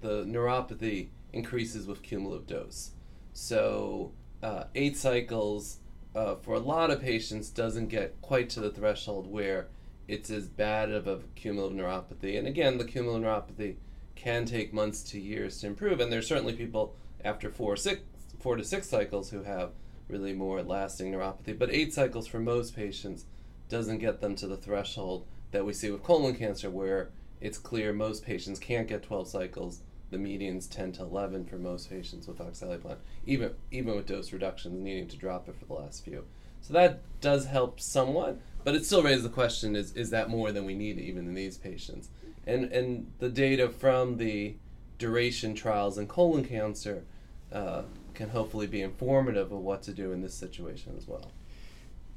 the 0.01 0.23
neuropathy 0.25 1.07
increases 1.33 1.87
with 1.87 2.03
cumulative 2.03 2.45
dose. 2.47 2.91
So 3.33 4.11
uh, 4.43 4.65
eight 4.75 4.95
cycles 4.95 5.79
uh, 6.15 6.35
for 6.35 6.53
a 6.53 6.59
lot 6.59 6.91
of 6.91 7.01
patients 7.01 7.49
doesn't 7.49 7.87
get 7.87 8.21
quite 8.21 8.49
to 8.51 8.59
the 8.59 8.69
threshold 8.69 9.27
where 9.27 9.67
it's 10.07 10.29
as 10.29 10.47
bad 10.47 10.91
of 10.91 11.07
a 11.07 11.19
cumulative 11.35 11.77
neuropathy. 11.77 12.37
And 12.37 12.47
again, 12.47 12.77
the 12.77 12.85
cumulative 12.85 13.27
neuropathy 13.27 13.75
can 14.15 14.45
take 14.45 14.73
months 14.73 15.03
to 15.03 15.19
years 15.19 15.59
to 15.59 15.67
improve. 15.67 15.99
And 15.99 16.11
there's 16.11 16.27
certainly 16.27 16.53
people 16.53 16.95
after 17.23 17.49
four, 17.49 17.75
six, 17.75 18.01
four 18.39 18.55
to 18.55 18.63
six 18.63 18.89
cycles 18.89 19.29
who 19.29 19.43
have 19.43 19.71
really 20.07 20.33
more 20.33 20.63
lasting 20.63 21.11
neuropathy. 21.11 21.57
But 21.57 21.71
eight 21.71 21.93
cycles 21.93 22.27
for 22.27 22.39
most 22.39 22.75
patients 22.75 23.25
doesn't 23.69 23.99
get 23.99 24.21
them 24.21 24.35
to 24.35 24.47
the 24.47 24.57
threshold 24.57 25.25
that 25.51 25.65
we 25.65 25.73
see 25.73 25.91
with 25.91 26.03
colon 26.03 26.35
cancer, 26.35 26.69
where 26.69 27.09
it's 27.41 27.57
clear 27.57 27.93
most 27.93 28.25
patients 28.25 28.59
can't 28.59 28.87
get 28.87 29.03
12 29.03 29.27
cycles. 29.27 29.81
The 30.09 30.17
median's 30.17 30.67
10 30.67 30.93
to 30.93 31.01
11 31.03 31.45
for 31.45 31.57
most 31.57 31.89
patients 31.89 32.27
with 32.27 32.37
oxaliplatin, 32.37 32.97
even 33.25 33.51
even 33.71 33.95
with 33.95 34.05
dose 34.05 34.31
reductions, 34.31 34.81
needing 34.81 35.09
to 35.09 35.17
drop 35.17 35.49
it 35.49 35.55
for 35.59 35.65
the 35.65 35.73
last 35.73 36.05
few. 36.05 36.23
So 36.61 36.73
that 36.73 37.01
does 37.19 37.45
help 37.45 37.79
somewhat, 37.79 38.39
but 38.67 38.75
it 38.75 38.83
still 38.85 39.01
raises 39.01 39.23
the 39.23 39.29
question: 39.29 39.77
Is 39.77 39.93
is 39.93 40.09
that 40.09 40.29
more 40.29 40.51
than 40.51 40.65
we 40.65 40.73
need 40.73 40.99
even 40.99 41.25
in 41.25 41.35
these 41.35 41.57
patients? 41.57 42.09
And 42.45 42.65
and 42.65 43.09
the 43.19 43.29
data 43.29 43.69
from 43.69 44.17
the 44.17 44.55
duration 44.97 45.55
trials 45.55 45.97
in 45.97 46.05
colon 46.07 46.43
cancer 46.43 47.05
uh, 47.53 47.83
can 48.13 48.27
hopefully 48.27 48.67
be 48.67 48.81
informative 48.81 49.53
of 49.53 49.59
what 49.59 49.83
to 49.83 49.93
do 49.93 50.11
in 50.11 50.21
this 50.21 50.33
situation 50.33 50.95
as 50.97 51.07
well. 51.07 51.31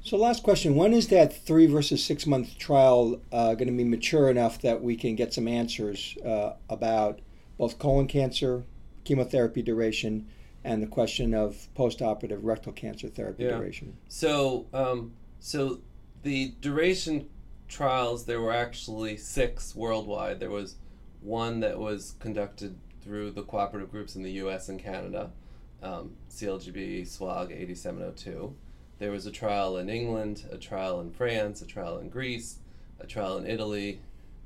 So, 0.01 0.17
last 0.17 0.43
question: 0.43 0.75
When 0.75 0.91
is 0.91 1.07
that 1.07 1.33
three 1.33 1.67
versus 1.67 2.03
six 2.03 2.27
month 2.27 2.57
trial 2.57 3.21
uh, 3.31 3.53
going 3.53 3.67
to 3.69 3.73
be 3.73 3.85
mature 3.85 4.29
enough 4.29 4.61
that 4.61 4.83
we 4.83 4.97
can 4.97 5.15
get 5.15 5.33
some 5.33 5.47
answers 5.47 6.17
uh, 6.25 6.55
about 6.69 7.21
both 7.57 7.79
colon 7.79 8.07
cancer, 8.07 8.65
chemotherapy 9.05 9.61
duration, 9.61 10.27
and 10.65 10.83
the 10.83 10.87
question 10.87 11.33
of 11.33 11.69
postoperative 11.77 12.39
rectal 12.41 12.73
cancer 12.73 13.07
therapy 13.07 13.45
Yeah. 13.45 13.51
duration? 13.51 13.95
So, 14.09 14.65
um, 14.73 15.13
so 15.39 15.79
the 16.23 16.53
duration 16.61 17.27
trials 17.67 18.25
there 18.25 18.41
were 18.41 18.53
actually 18.53 19.17
six 19.17 19.75
worldwide. 19.75 20.39
There 20.39 20.49
was 20.49 20.75
one 21.21 21.59
that 21.61 21.79
was 21.79 22.15
conducted 22.19 22.75
through 23.01 23.31
the 23.31 23.43
cooperative 23.43 23.91
groups 23.91 24.15
in 24.15 24.23
the 24.23 24.31
U.S. 24.33 24.69
and 24.69 24.79
Canada, 24.79 25.31
um, 25.81 26.11
CALGB 26.29 27.07
SWOG 27.07 27.51
8702. 27.51 28.55
There 28.99 29.11
was 29.11 29.25
a 29.25 29.31
trial 29.31 29.77
in 29.77 29.89
England, 29.89 30.45
a 30.51 30.57
trial 30.57 30.99
in 31.01 31.11
France, 31.11 31.61
a 31.61 31.65
trial 31.65 31.97
in 31.97 32.09
Greece, 32.09 32.59
a 32.99 33.07
trial 33.07 33.37
in 33.37 33.47
Italy, 33.47 34.01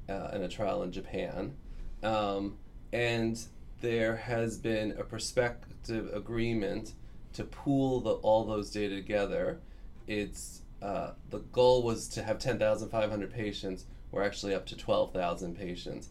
uh, 0.07 0.29
and 0.31 0.43
a 0.43 0.47
trial 0.47 0.83
in 0.83 0.91
Japan. 0.91 1.55
Um, 2.03 2.57
and 2.93 3.41
there 3.81 4.15
has 4.15 4.57
been 4.57 4.91
a 4.97 5.03
prospective 5.03 6.13
agreement 6.13 6.93
to 7.33 7.43
pool 7.43 7.99
the, 7.99 8.11
all 8.11 8.45
those 8.45 8.71
data 8.71 8.95
together. 8.95 9.59
It's 10.07 10.61
uh, 10.81 11.11
the 11.29 11.39
goal 11.39 11.83
was 11.83 12.07
to 12.09 12.23
have 12.23 12.39
10,500 12.39 13.33
patients. 13.33 13.85
We're 14.11 14.23
actually 14.23 14.53
up 14.53 14.65
to 14.67 14.77
12,000 14.77 15.57
patients, 15.57 16.09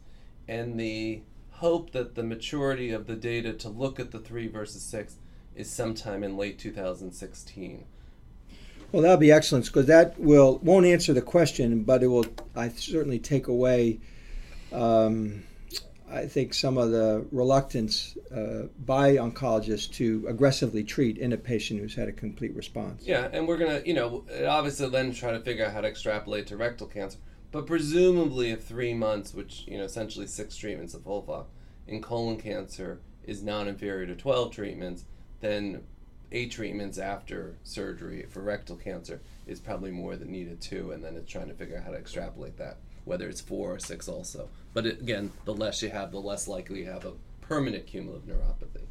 and 0.48 0.78
the 0.78 1.22
hope 1.50 1.92
that 1.92 2.14
the 2.14 2.22
maturity 2.22 2.90
of 2.90 3.06
the 3.06 3.16
data 3.16 3.52
to 3.52 3.68
look 3.68 4.00
at 4.00 4.10
the 4.10 4.18
three 4.18 4.48
versus 4.48 4.82
six 4.82 5.16
is 5.54 5.70
sometime 5.70 6.24
in 6.24 6.36
late 6.36 6.58
2016. 6.58 7.84
Well, 8.90 9.02
that'll 9.02 9.16
be 9.16 9.32
excellent 9.32 9.66
because 9.66 9.86
that 9.86 10.18
will 10.18 10.58
won't 10.58 10.86
answer 10.86 11.12
the 11.12 11.22
question, 11.22 11.82
but 11.82 12.02
it 12.02 12.06
will. 12.06 12.26
I 12.54 12.68
certainly 12.68 13.18
take 13.18 13.48
away. 13.48 13.98
Um, 14.72 15.44
I 16.10 16.26
think 16.26 16.54
some 16.54 16.76
of 16.76 16.90
the 16.90 17.26
reluctance 17.32 18.16
uh, 18.34 18.68
by 18.84 19.16
oncologists 19.16 19.90
to 19.94 20.26
aggressively 20.28 20.84
treat 20.84 21.18
in 21.18 21.32
a 21.32 21.36
patient 21.36 21.80
who's 21.80 21.94
had 21.94 22.08
a 22.08 22.12
complete 22.12 22.54
response. 22.54 23.04
Yeah, 23.06 23.28
and 23.32 23.48
we're 23.48 23.56
gonna, 23.56 23.82
you 23.84 23.94
know, 23.94 24.24
obviously 24.46 24.88
then 24.90 25.12
try 25.12 25.32
to 25.32 25.40
figure 25.40 25.64
out 25.64 25.72
how 25.72 25.80
to 25.80 25.88
extrapolate 25.88 26.46
to 26.48 26.56
rectal 26.56 26.86
cancer. 26.86 27.18
But 27.50 27.66
presumably, 27.66 28.50
if 28.50 28.64
three 28.64 28.94
months, 28.94 29.32
which 29.32 29.64
you 29.66 29.78
know, 29.78 29.84
essentially 29.84 30.26
six 30.26 30.56
treatments 30.56 30.94
of 30.94 31.02
FOLFOX 31.04 31.46
in 31.86 32.02
colon 32.02 32.36
cancer 32.36 33.00
is 33.24 33.42
non-inferior 33.42 34.06
to 34.06 34.14
twelve 34.14 34.52
treatments, 34.52 35.04
then 35.40 35.82
eight 36.32 36.50
treatments 36.50 36.98
after 36.98 37.56
surgery 37.62 38.26
for 38.28 38.40
rectal 38.42 38.76
cancer 38.76 39.20
is 39.46 39.60
probably 39.60 39.90
more 39.90 40.16
than 40.16 40.32
needed 40.32 40.60
too. 40.60 40.90
And 40.92 41.02
then 41.02 41.16
it's 41.16 41.30
trying 41.30 41.48
to 41.48 41.54
figure 41.54 41.76
out 41.76 41.84
how 41.84 41.92
to 41.92 41.96
extrapolate 41.96 42.56
that, 42.58 42.78
whether 43.04 43.28
it's 43.28 43.40
four 43.40 43.74
or 43.74 43.78
six 43.78 44.08
also. 44.08 44.48
But 44.72 44.86
it, 44.86 45.00
again, 45.00 45.32
the 45.44 45.54
less 45.54 45.82
you 45.82 45.90
have, 45.90 46.10
the 46.12 46.20
less 46.20 46.48
likely 46.48 46.80
you 46.80 46.86
have 46.86 47.04
a 47.04 47.12
permanent 47.42 47.86
cumulative 47.86 48.28
neuropathy. 48.28 48.82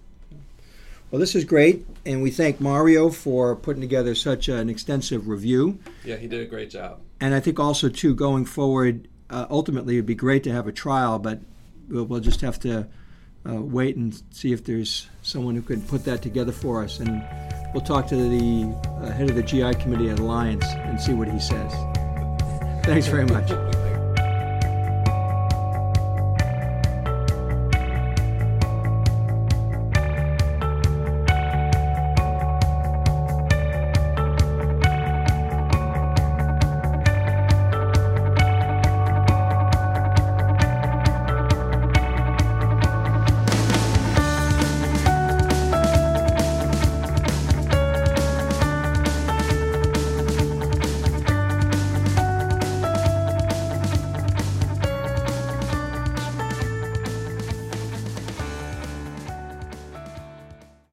Well, 1.11 1.19
this 1.19 1.35
is 1.35 1.45
great, 1.45 1.85
and 2.07 2.23
we 2.23 2.31
thank 2.31 2.59
Mario 2.59 3.09
for 3.09 3.55
putting 3.55 3.81
together 3.81 4.15
such 4.15 4.47
an 4.47 4.67
extensive 4.67 5.27
review. 5.27 5.77
Yeah, 6.03 6.15
he 6.15 6.27
did 6.27 6.41
a 6.41 6.45
great 6.45 6.71
job. 6.71 7.01
And 7.19 7.35
I 7.35 7.39
think 7.39 7.59
also 7.59 7.87
too 7.87 8.15
going 8.15 8.45
forward, 8.45 9.07
uh, 9.29 9.45
ultimately 9.49 9.95
it'd 9.95 10.07
be 10.07 10.15
great 10.15 10.43
to 10.45 10.51
have 10.51 10.67
a 10.67 10.71
trial, 10.71 11.19
but 11.19 11.39
we'll, 11.87 12.05
we'll 12.05 12.19
just 12.19 12.41
have 12.41 12.59
to 12.61 12.87
uh, 13.47 13.61
wait 13.61 13.95
and 13.95 14.23
see 14.31 14.53
if 14.53 14.63
there's 14.63 15.07
someone 15.21 15.55
who 15.55 15.61
can 15.61 15.81
put 15.83 16.03
that 16.05 16.21
together 16.21 16.51
for 16.51 16.83
us. 16.83 16.99
And 16.99 17.23
we'll 17.73 17.83
talk 17.83 18.07
to 18.07 18.15
the 18.15 18.75
uh, 19.01 19.11
head 19.11 19.29
of 19.29 19.35
the 19.35 19.43
GI 19.43 19.75
committee 19.75 20.09
at 20.09 20.19
Alliance 20.19 20.65
and 20.65 20.99
see 20.99 21.13
what 21.13 21.27
he 21.27 21.39
says. 21.39 21.71
Thanks 22.85 23.07
very 23.07 23.25
much. 23.25 23.51